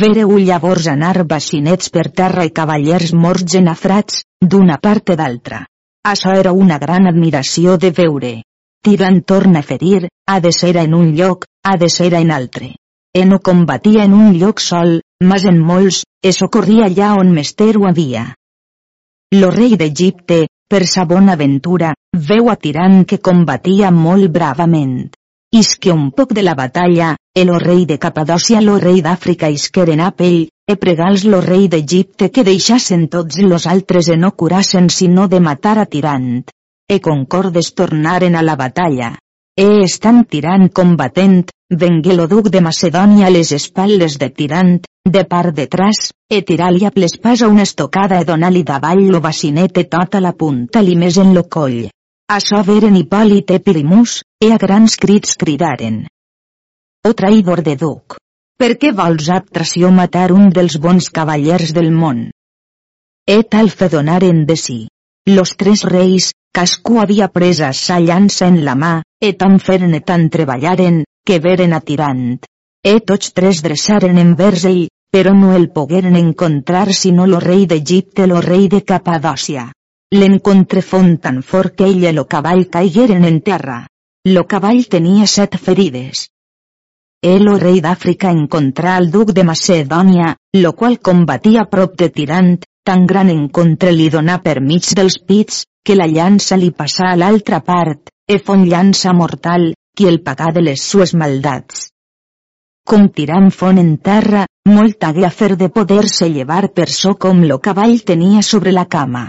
[0.00, 5.62] Vereu llavors anar bacinets per terra i cavallers morts enafrats, d'una part i d'altra.
[6.10, 8.34] Això era una gran admiració de veure.
[8.82, 12.74] Tirant torna a ferir, ha de ser en un lloc, ha de ser en altre.
[13.14, 17.76] E no combatia en un lloc sol, mas en molts, e socorria allà on mester
[17.76, 18.32] ho havia.
[19.38, 25.10] Lo rei d'Egipte, per sa bona ventura, veu a Tirant que combatia molt bravament.
[25.50, 30.12] Isque un poc de la batalla, el rei de Capadòcia lo rei d'Àfrica isqueren a
[30.14, 35.26] pell, e pregals lo rei d'Egipte que deixassen tots los altres e no curassen sinó
[35.26, 36.46] de matar a Tirant.
[36.86, 39.16] E concordes tornaren a la batalla.
[39.60, 41.50] E estan tirant combatent,
[41.80, 45.98] vengué lo duc de Macedònia a les espatlles de tirant, de part detrás,
[46.32, 50.80] e tirar-li a l'espasa una estocada e donar-li davall lo bacinet e tota la punta
[50.80, 51.90] li més en lo coll.
[52.32, 56.06] Açò veren Hipòlit e Pirimus, e a grans crits cridaren.
[57.04, 58.16] O traïdor de duc!
[58.56, 62.30] Per què vols ab tració matar un dels bons cavallers del món?
[63.28, 64.80] E tal fe donaren de si.
[65.28, 70.00] Los tres reis, cascú havia presa sa llança en la mà, e tan feren e
[70.00, 72.40] tan treballaren, que veren a Tirant.
[72.82, 78.26] E tots tres dreçaren envers ell, però no el pogueren encontrar sinó lo rei d'Egipte
[78.26, 79.68] lo rei de Capadòcia.
[80.16, 83.84] L'encontre font tan fort que ell i lo cavall caigueren en terra.
[84.26, 86.28] Lo cavall tenia set ferides.
[87.22, 92.54] El o rei d'Àfrica encontrà al duc de Macedònia, lo qual combatia prop de Tirant,
[92.82, 97.18] tan gran encontre li donà per mig dels pits, que la llança li passà a
[97.20, 101.88] l'altra part, e fon llança mortal, qui el pagà de les sues maldats.
[102.86, 107.40] Com tirant fon en terra, molt hagué a fer de poder-se llevar per so com
[107.50, 109.24] lo cavall tenia sobre la cama.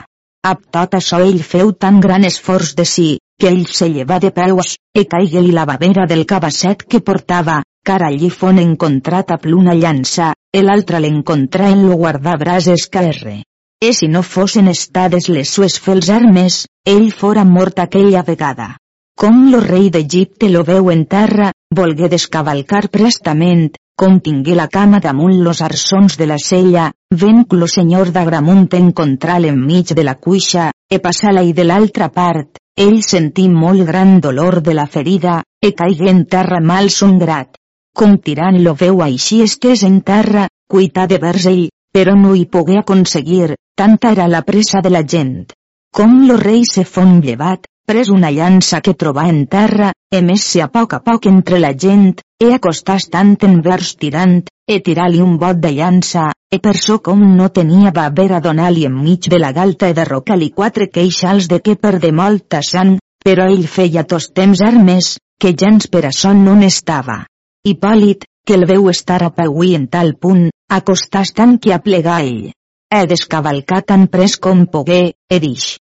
[0.46, 3.08] Ab tot això ell feu tan gran esforç de si,
[3.42, 8.04] que ell se lleva de peus, e caigué-li la babera del cabasset que portava, car
[8.06, 13.40] allí fon encontrat a pluna llança, el altre l'encontrà en lo guardabraç esquerre.
[13.82, 18.76] E si no fossin estades les sues fels armes, ell fora mort aquella vegada.
[19.22, 24.98] Com lo rei d'Egipte lo veu en terra, volgué descavalcar prestament, com tingué la cama
[25.04, 30.72] damunt los arsons de la sella, ven lo senyor d'Agramunt encontrar enmig de la cuixa,
[30.90, 35.76] e passar-la i de l'altra part, ell sentí molt gran dolor de la ferida, e
[35.78, 37.54] caigué en terra mal songrat,
[37.94, 42.48] com tirant lo veu així estés en terra, cuita de vers ell, però no hi
[42.50, 45.52] pogué aconseguir, tanta era la pressa de la gent.
[45.94, 50.62] Com lo rei se fon llevat, pres una llança que trobà en terra, e més-se
[50.64, 55.20] a poc a poc entre la gent, e acostàs tant en vers tirant, e tirar-li
[55.20, 59.28] un bot de llança, e per so com no tenia va haver a donar-li enmig
[59.34, 62.94] de la galta e derrocar-li quatre queixals de que per de molta sang,
[63.26, 67.26] però ell feia tos temps armes, que gens per això no n'estava.
[67.68, 72.22] Hipòlit, que el veu estar a pagui en tal punt, acostàs tant que a plegar
[72.24, 72.54] ell.
[72.88, 75.76] He descavalcat tan pres com pogué, he dix.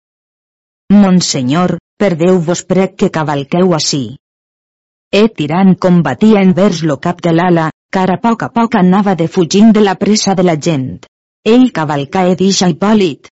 [0.94, 4.18] Monsenyor, per Déu vos prec que cavalqueu així.
[5.12, 9.72] E tirant combatia envers lo cap de l'ala, car a poc a poc anava defugint
[9.74, 11.00] de la pressa de la gent.
[11.48, 13.32] Ell cavalcà e dix a Hipòlit.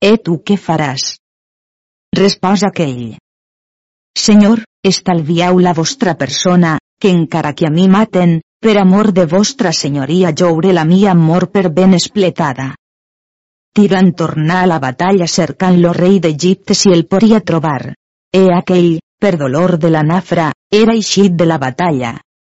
[0.00, 1.14] E tu què faràs?
[2.14, 3.16] Resposa aquell.
[4.14, 9.72] Senyor, estalvieu la vostra persona, que encara que a mi maten, per amor de vostra
[9.72, 12.74] senyoria jo hauré la mia amor per ben espletada.
[13.74, 17.94] Tirant tornar a la batalla cercant lo rei d'Egipte si el podia trobar.
[18.30, 22.12] E aquell, per dolor de la nafra, era eixit de la batalla.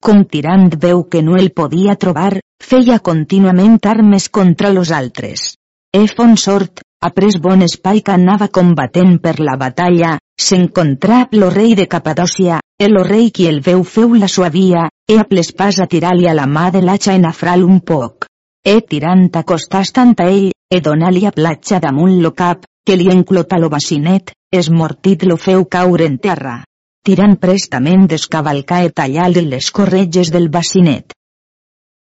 [0.04, 5.54] Com tirant veu que no el podia trobar, feia contínuament armes contra los altres.
[5.96, 11.78] E fon sort, après bon espai que anava combatent per la batalla, s'encontrà lo rei
[11.80, 16.28] de Capadòcia, el rei qui el veu feu la suavia, e a pas a tirar-li
[16.28, 18.28] a la mà de l'atxa en afral un poc.
[18.66, 23.10] E tirant acostàs tant a ell, e donar-li a platja damunt lo cap, que li
[23.12, 26.64] enclota lo bacinet, esmortit lo feu caure en terra.
[27.06, 31.14] Tirant prestament descavalcar e tallar-li les corretges del bacinet.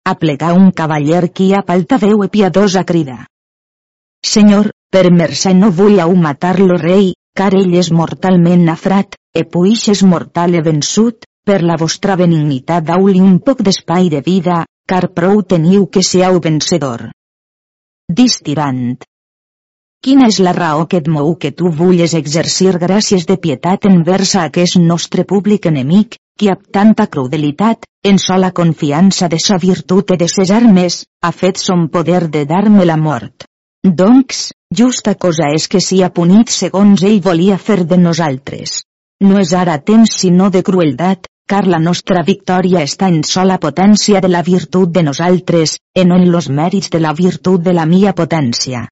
[0.06, 3.26] Aplegar un cavaller qui a palta veu e piadosa crida.
[4.22, 9.46] Senyor, per mercè no vull au matar lo rei, car ell és mortalment nafrat, e
[9.46, 14.66] puix és mortal e vençut, per la vostra benignitat dau-li un poc d'espai de vida,
[14.86, 17.10] car prou teniu que siau vencedor.
[18.12, 19.06] Distirant.
[20.04, 24.34] Quina és la raó que et mou que tu vulles exercir gràcies de pietat envers
[24.36, 30.12] a aquest nostre públic enemic, qui amb tanta crudelitat, en sola confiança de sa virtut
[30.12, 33.48] i de ses armes, ha fet son poder de dar-me la mort?
[34.04, 34.44] Doncs,
[34.82, 38.82] justa cosa és que sia punit segons ell volia fer de nosaltres.
[39.24, 44.22] No és ara temps sinó de crueldat, car la nostra victòria està en sola potència
[44.24, 48.14] de la virtut de nosaltres, en en los mèrits de la virtut de la mia
[48.20, 48.86] potència.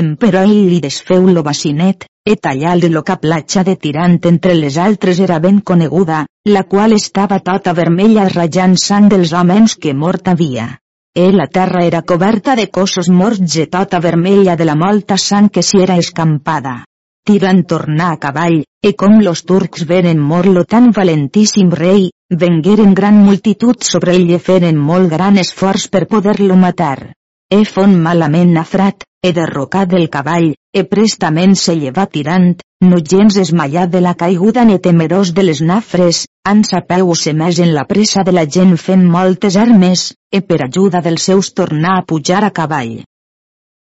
[0.00, 5.18] Emperò ell li desfeu lo bacinet, e tallar-li lo caplatxa de tirant entre les altres
[5.26, 10.68] era ben coneguda, la qual estava tota vermella rajant sang dels homes que mort havia.
[11.16, 15.50] E la terra era coberta de cossos morts e tota vermella de la molta sang
[15.50, 16.84] que s'hi era escampada
[17.28, 23.18] tiran tornar a cavall, e com los turcs veren morlo tan valentíssim rei, vengueren gran
[23.24, 27.12] multitud sobre ell i feren molt gran esforç per poder-lo matar.
[27.52, 33.36] E fon malament nafrat, e derrocat del cavall, e prestament se lleva tirant, no gens
[33.42, 37.84] esmallat de la caiguda ni temerós de les nafres, han sapeu se més en la
[37.84, 42.44] pressa de la gent fent moltes armes, e per ajuda dels seus tornar a pujar
[42.46, 43.00] a cavall.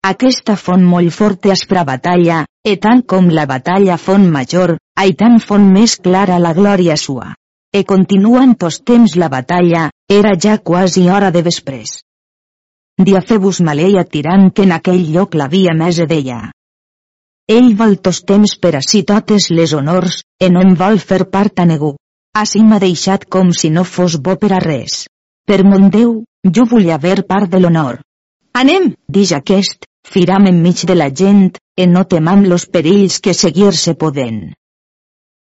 [0.08, 5.36] Aquesta font molt forta aspra batalla, e tant com la batalla font major, ai tant
[5.44, 7.34] font més clara la glòria sua.
[7.72, 12.00] E continuant tos temps la batalla, era ja quasi hora de vespres.
[13.00, 16.40] Diafebus maleia tirant que en aquell lloc l'havia més d'ella.
[17.50, 21.60] Ell vol tos temps per així totes les honors, e no em vol fer part
[21.60, 21.94] a negu.
[22.40, 25.04] Així m'ha deixat com si no fos bo per a res.
[25.46, 26.22] Per mon Déu,
[26.56, 28.00] jo vull haver part de l'honor.
[28.54, 33.94] Anem, dix aquest, firam enmig de la gent, e no temam los perills que seguir-se
[33.94, 34.52] poden.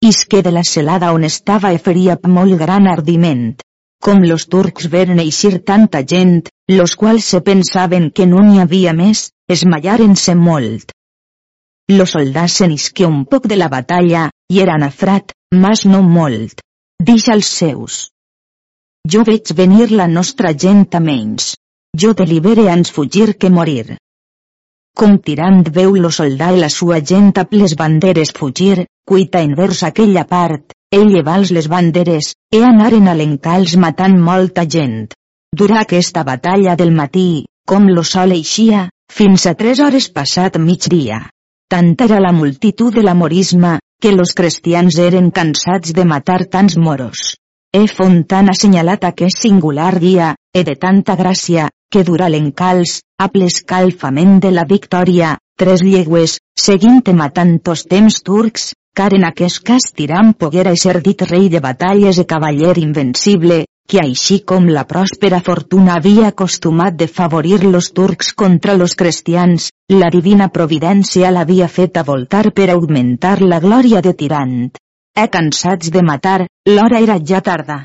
[0.00, 3.60] Isque de la celada on estava e feria molt gran ardiment.
[4.02, 8.92] Com los turcs veren eixir tanta gent, los quals se pensaven que no n'hi havia
[8.92, 10.90] més, esmallaren-se molt.
[11.88, 16.62] Los soldats se n'isqué un poc de la batalla, i eren afrat, mas no molt.
[16.98, 17.98] Dix als seus.
[19.12, 21.54] Jo veig venir la nostra gent a menys.
[21.98, 23.98] Jo delibere ans fugir que morir.
[25.00, 29.82] Com tirant veu lo soldà i la sua gent a les banderes fugir, cuita envers
[29.88, 35.08] aquella part, ell llevals les banderes, e anaren a l'encals matant molta gent.
[35.56, 41.22] Durà aquesta batalla del matí, com lo sol eixia, fins a tres hores passat migdia.
[41.72, 47.36] Tant era la multitud de l'amorisme, que los cristians eren cansats de matar tants moros.
[47.72, 53.28] E Fontan ha assenyalat aquest singular dia, e de tanta gràcia, que dura l'encals, a
[53.38, 59.92] l'escalfament de la victòria, tres llegües, seguint matant tos temps turcs, car en aquest cas
[59.96, 65.42] Tiram poguera ser dit rei de batalles i cavaller invencible, que així com la pròspera
[65.44, 72.02] fortuna havia acostumat de favorir los turcs contra los cristians, la divina providència l'havia fet
[72.06, 74.58] voltar per augmentar la glòria de Tirant.
[75.12, 77.82] E cansats de matar, l'hora era ja tarda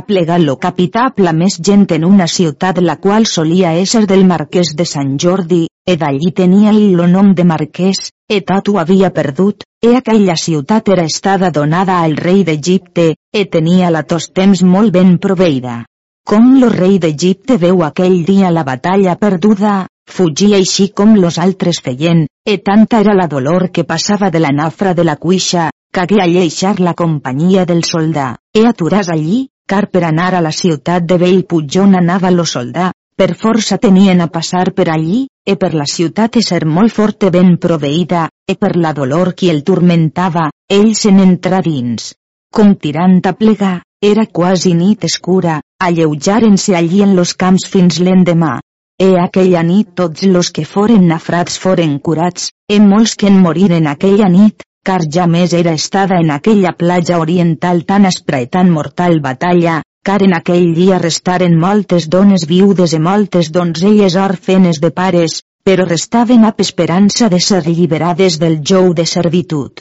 [0.00, 4.72] plegat lo capità la més gent en una ciutat la qual solia ésser del marquès
[4.74, 9.66] de Sant Jordi, e d'allí tenia lo nom de marquès, e tot ho havia perdut,
[9.84, 14.92] e aquella ciutat era estada donada al rei d'Egipte, e tenia la tos temps molt
[14.92, 15.82] ben proveïda.
[16.24, 21.82] Com lo rei d'Egipte veu aquell dia la batalla perduda, fugia així com los altres
[21.82, 26.22] feien, e tanta era la dolor que passava de la nafra de la cuixa, cagué
[26.22, 31.04] a lleixar la companyia del soldà, e aturàs allí, car per anar a la ciutat
[31.08, 35.74] de Bellpuig on anava lo soldà, per força tenien a passar per allí, e per
[35.74, 40.94] la ciutat ser molt forte ben proveïda, e per la dolor qui el turmentava, ell
[40.94, 42.14] se n'entrà dins.
[42.52, 48.58] Com tirant a plegar, era quasi nit escura, alleujaren-se allí en los camps fins l'endemà.
[48.98, 53.86] E aquella nit tots los que foren nafrats foren curats, e molts que en moriren
[53.86, 58.70] aquella nit, car ja més era estada en aquella platja oriental tan aspra i tan
[58.70, 64.90] mortal batalla, car en aquell dia restaren moltes dones viudes i moltes donzelles orfenes de
[64.90, 69.78] pares, però restaven amb esperança de ser alliberades del jou de servitud.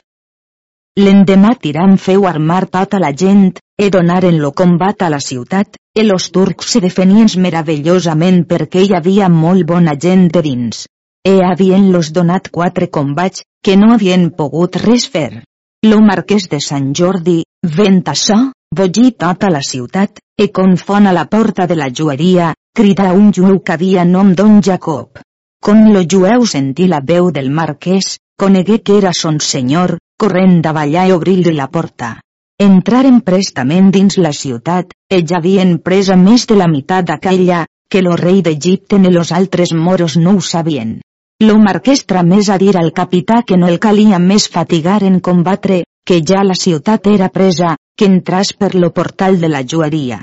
[1.02, 6.04] L'endemà Tiram feu armar tota la gent, e donaren lo combat a la ciutat, e
[6.04, 10.86] los turcs se defenien meravellosament perquè hi havia molt bona gent de dins.
[11.24, 15.44] E havien-los donat quatre combats, que no havien pogut res fer.
[15.86, 17.44] Lo marquès de Sant Jordi,
[17.76, 18.38] vent açò,
[18.74, 23.60] bogí tota la ciutat, e confon a la porta de la jueria, crida un jueu
[23.60, 25.22] que havia nom don Jacob.
[25.62, 31.06] Com lo jueu sentí la veu del marquès, conegué que era son senyor, corrent davallar
[31.10, 32.16] i obrir-li la porta.
[32.58, 38.02] Entraren prestament dins la ciutat, e ja havien presa més de la meitat d'aquella, que
[38.02, 41.00] lo rei d'Egipte ni los altres moros no ho sabien.
[41.42, 45.80] Lo marquès tramés a dir al capità que no el calia més fatigar en combatre,
[46.06, 50.20] que ja la ciutat era presa, que entràs per lo portal de la jueria.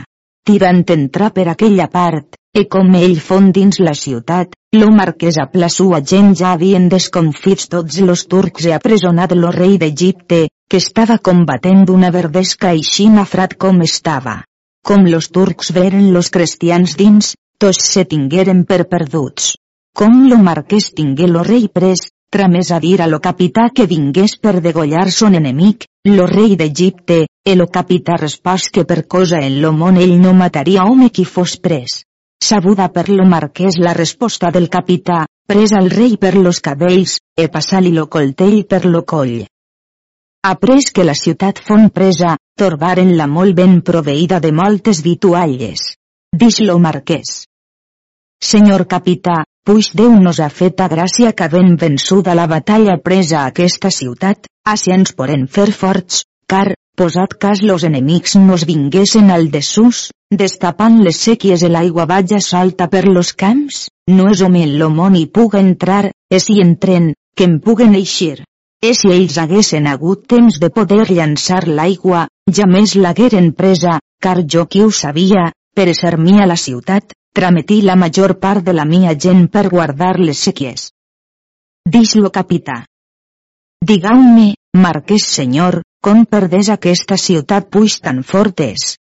[0.47, 5.49] Tirant entrar per aquella part, e com ell fon dins la ciutat, lo marquès a
[5.65, 10.85] la sua gent ja havien desconfits tots los turcs e apresonat lo rei d'Egipte, que
[10.87, 14.45] estava combatent una verdesca així nafrat com estava.
[14.87, 19.57] Com los turcs veren los cristians dins, tots se tingueren per perduts.
[19.99, 24.37] Com lo marquès tingué lo rei pres, tramés a dir a lo capità que vingués
[24.39, 29.57] per degollar son enemic, lo rei d'Egipte, e lo capità respòs que per cosa en
[29.63, 32.05] lo món ell no mataria home qui fos pres.
[32.39, 37.49] Sabuda per lo marquès la resposta del capità, pres al rei per los cabells, e
[37.49, 39.49] passar-li lo coltell per lo coll.
[40.47, 45.97] Après que la ciutat fon presa, torbaren la molt ben proveïda de moltes vitualles.
[46.31, 47.49] Dix lo marquès.
[48.39, 53.43] Senyor capità, puix Déu nos ha fet a gràcia que ben vençuda la batalla presa
[53.43, 59.29] a aquesta ciutat, així ens poden fer forts, car, posat cas los enemics nos vinguessin
[59.35, 60.07] al desús,
[60.43, 64.65] destapant les sèquies i l'aigua vaja solta per los camps, no és home
[65.01, 68.45] món hi puga entrar, e si entren, que en puguen eixir.
[68.81, 74.39] E si ells haguessin hagut temps de poder llançar l'aigua, ja més l'hagueren presa, car
[74.49, 78.73] jo qui ho sabia, per ser mi a la ciutat, trametí la major part de
[78.75, 80.89] la mia gent per guardar les sèquies.
[81.97, 82.81] Dix-lo capità.
[83.91, 88.97] Digau-me, marquès senyor, com perdés aquesta ciutat puix tan fortes?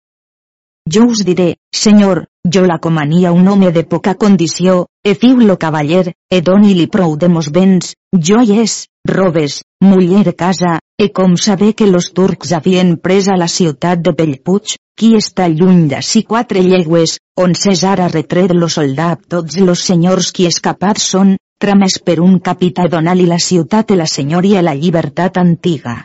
[0.90, 6.12] Jo us diré, senyor, jo la comania un home de poca condició, e fiu-lo cavaller,
[6.28, 12.10] e doni-li prou de mos béns, joies, robes, muller casa, e com saber que los
[12.12, 17.54] turcs havien pres a la ciutat de Bellpuig, qui està lluny d'ací quatre llegües, on
[17.54, 22.88] César ha retret lo soldat tots los senyors qui escapats són, tramès per un capità
[22.90, 26.02] donar-li la ciutat i la senyoria la llibertat antiga.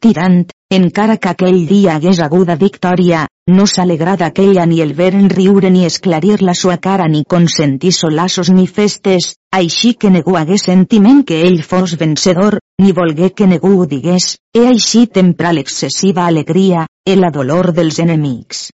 [0.00, 5.68] Tirant, encara que aquell dia hagués aguda victòria, no s'alegrà d'aquella ni el veren riure
[5.74, 11.20] ni esclarir la sua cara ni consentir solassos ni festes, així que ningú hagués sentiment
[11.28, 16.86] que ell fos vencedor, ni volgué que ningú ho digués, e així tempra l'excessiva alegria,
[17.04, 18.70] e la dolor dels enemics.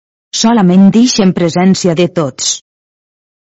[0.45, 2.59] Solament dix en presència de tots.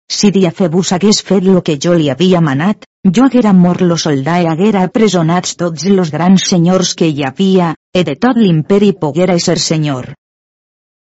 [0.09, 2.85] Si Diafebus hagués fet lo que jo li havia manat,
[3.15, 7.73] jo haguera mort lo soldà i haguera presonats tots los grans senyors que hi havia,
[7.93, 10.13] e de tot l'imperi poguera ser senyor.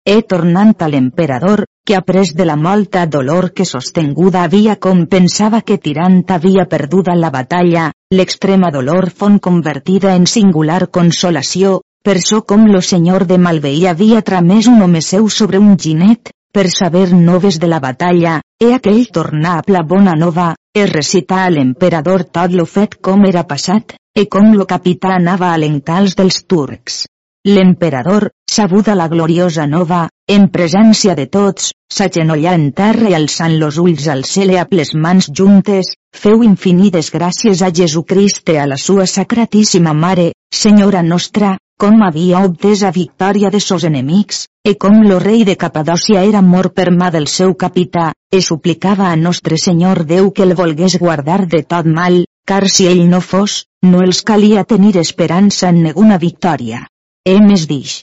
[0.06, 5.60] E tornant a l'emperador, que après de la molta dolor que sostenguda havia com pensava
[5.62, 12.42] que tirant havia perduda la batalla, l'extrema dolor fon convertida en singular consolació, per so
[12.42, 17.12] com lo senyor de Malveí havia tramès un home seu sobre un ginet, per saber
[17.12, 22.24] noves de la batalla, e aquell tornar a la bona nova, e recitar a l'emperador
[22.28, 27.06] tot lo fet com era passat, e com lo capità anava a l'encals dels turcs.
[27.48, 33.80] L'emperador, sabuda la gloriosa nova, en presència de tots, s'agenollà en terra i alçant los
[33.82, 38.68] ulls al cel i a les mans juntes, feu infinides gràcies a Jesucrist i a
[38.70, 44.76] la sua sacratíssima Mare, Senyora nostra, com havia obtès a victòria de sos enemics, e
[44.82, 49.16] com lo rei de Capadòcia era mort per mà del seu capità, e suplicava a
[49.22, 53.56] Nostre Senyor Déu que el volgués guardar de tot mal, car si ell no fos,
[53.82, 56.84] no els calia tenir esperança en neguna victòria.
[57.26, 57.98] E més dix.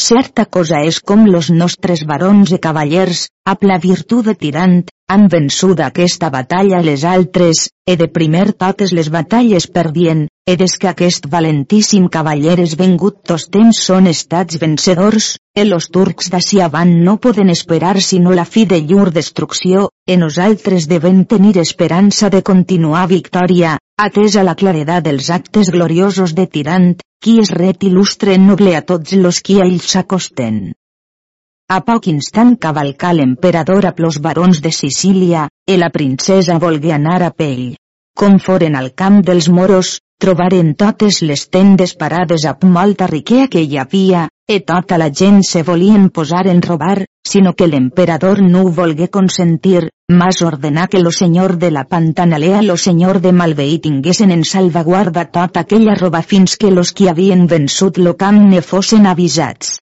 [0.00, 4.78] Certa cosa és com los nostres barons i cavallers, a la virtut de tirant,
[5.12, 10.78] han vençut aquesta batalla les altres, e de primer totes les batalles perdien, e des
[10.80, 16.62] que aquest valentíssim cavaller és vengut tos temps són estats vencedors, e los turcs d'ací
[16.64, 22.30] avant no poden esperar sinó la fi de llur destrucció, e nosaltres devem tenir esperança
[22.30, 28.36] de continuar victòria, atesa la claredat dels actes gloriosos de Tirant, qui és ret il·lustre
[28.40, 30.60] noble a tots los qui a ell s'acosten.
[31.70, 37.20] A poc instant cavalcà l'emperador a plos barons de Sicília, e la princesa volgué anar
[37.22, 37.76] a pell.
[38.16, 43.62] Com foren al camp dels moros, trobaren totes les tendes parades amb molta riquea que
[43.64, 48.64] hi havia, e tota la gent se volien posar en robar, sinó que l'emperador no
[48.66, 53.78] ho volgué consentir, mas ordenar que lo senyor de la Pantanalea lo senyor de Malveí
[53.78, 58.60] tinguessin en salvaguarda tota aquella roba fins que los qui havien vençut lo camp ne
[58.60, 59.78] fossin avisats.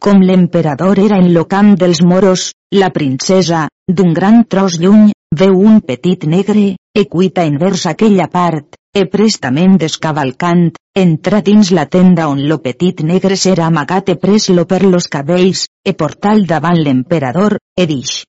[0.00, 5.58] Com l'emperador era en lo camp dels moros, la princesa, d'un gran tros lluny, veu
[5.58, 12.28] un petit negre, e cuita envers aquella part, e prestament descavalcant, entra dins la tenda
[12.30, 17.58] on lo petit negre s'era amagat e pres-lo per los cabells, e portal davant l'emperador,
[17.74, 18.22] e dix.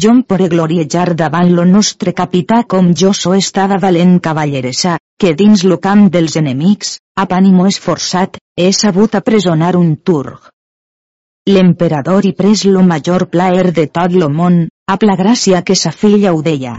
[0.00, 5.34] Jo em poré gloriejar davant lo nostre capità com jo so estada valent cavalleressa, que
[5.34, 10.54] dins lo camp dels enemics, a ànimo esforçat, he sabut apresonar un turc
[11.48, 15.92] l'emperador i pres lo major plaer de tot lo món, a la gràcia que sa
[16.00, 16.74] filla ho deia.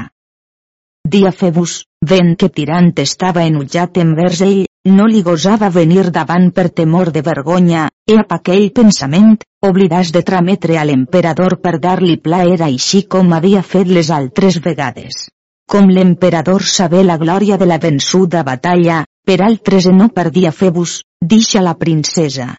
[1.10, 1.72] Diafebus,
[2.06, 4.60] ven que Tirant estava enutjat envers ell,
[4.98, 10.22] no li gosava venir davant per temor de vergonya, e a aquell pensament, oblidàs de
[10.28, 15.26] trametre a l'emperador per dar-li plaer així com havia fet les altres vegades.
[15.70, 21.02] Com l'emperador sabé la glòria de la vençuda batalla, per altres no per Diafebus,
[21.34, 22.54] dixa la princesa.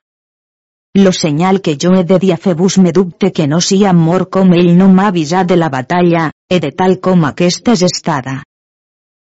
[0.99, 4.31] Lo senyal que jo he de dir a Febus me dubte que no sia mort
[4.37, 8.41] com ell no m'ha avisat de la batalla, e de tal com aquesta és estada.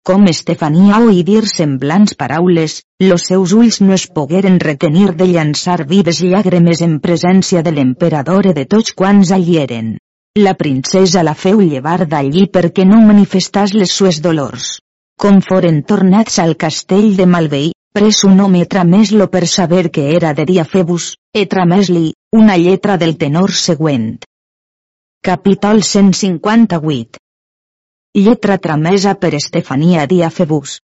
[0.04, 5.86] Com Estefania oí dir semblants paraules, los seus ulls no es pogueren retenir de llançar
[5.92, 9.94] vives llàgrimes en presència de l'emperador e de tots quants allí eren.
[10.42, 14.80] La princesa la feu llevar d'allí perquè no manifestàs les sues dolors.
[15.16, 20.34] Com foren tornats al castell de Malveí, pres un home tramès-lo per saber que era
[20.34, 24.16] de Diafebus, e tramès-li, una lletra del tenor següent.
[25.26, 27.18] Capítol 158
[28.14, 30.82] Lletra tramesa per Estefania Diafebus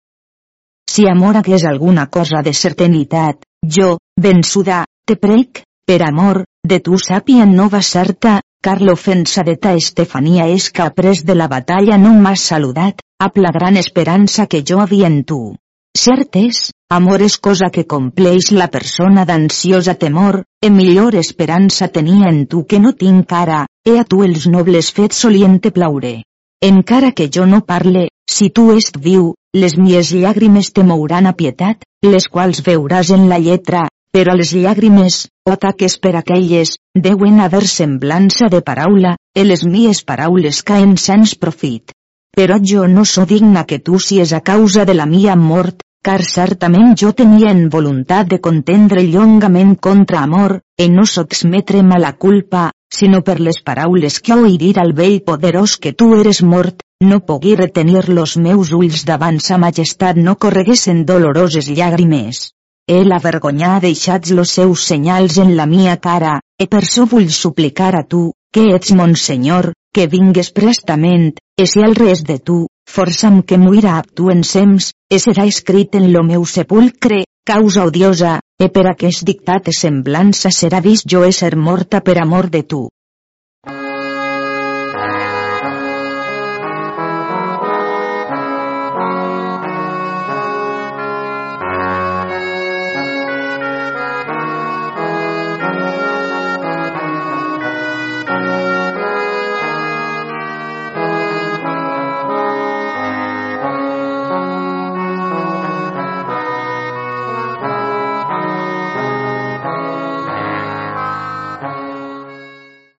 [0.92, 7.00] Si amor hagués alguna cosa de certanitat, jo, vençuda, te prec, per amor, de tu
[7.00, 12.12] sàpia nova certa, car l'ofensa de ta Estefania és que après de la batalla no
[12.12, 15.56] m'has saludat, a la gran esperança que jo havia en tu.
[15.96, 22.28] Cert és, amor és cosa que compleix la persona d'ansiosa temor, e millor esperança tenia
[22.34, 26.14] en tu que no tinc ara, e a tu els nobles fets solien te plaure.
[26.62, 31.34] Encara que jo no parle, si tu est viu, les mies llàgrimes te mouran a
[31.34, 33.86] pietat, les quals veuràs en la lletra,
[34.16, 40.02] però les llàgrimes, o taques per aquelles, deuen haver semblança de paraula, e les mies
[40.04, 41.92] paraules caen sens profit.
[42.36, 46.22] però jo no so digna que tu sies a causa de la mia mort, car
[46.28, 52.12] certament jo tenia en voluntat de contendre llongament contra amor, e no sotsmetre'm a la
[52.20, 57.20] culpa, sinó per les paraules que oirir al vell poderós que tu eres mort, no
[57.26, 62.52] pogui retenir los meus ulls davant sa majestat no correguessin doloroses llàgrimes.
[62.88, 67.96] El avergonyà deixats los seus senyals en la mia cara, e per so vull suplicar
[67.98, 72.58] a tu, que ets mon senyor, que vingues prestament, e si al res de tu,
[72.96, 78.40] força'm que muira ab tu ensems, e serà escrit en lo meu sepulcre, causa odiosa,
[78.58, 82.88] e per aquest dictat semblança serà vist jo ésser morta per amor de tu.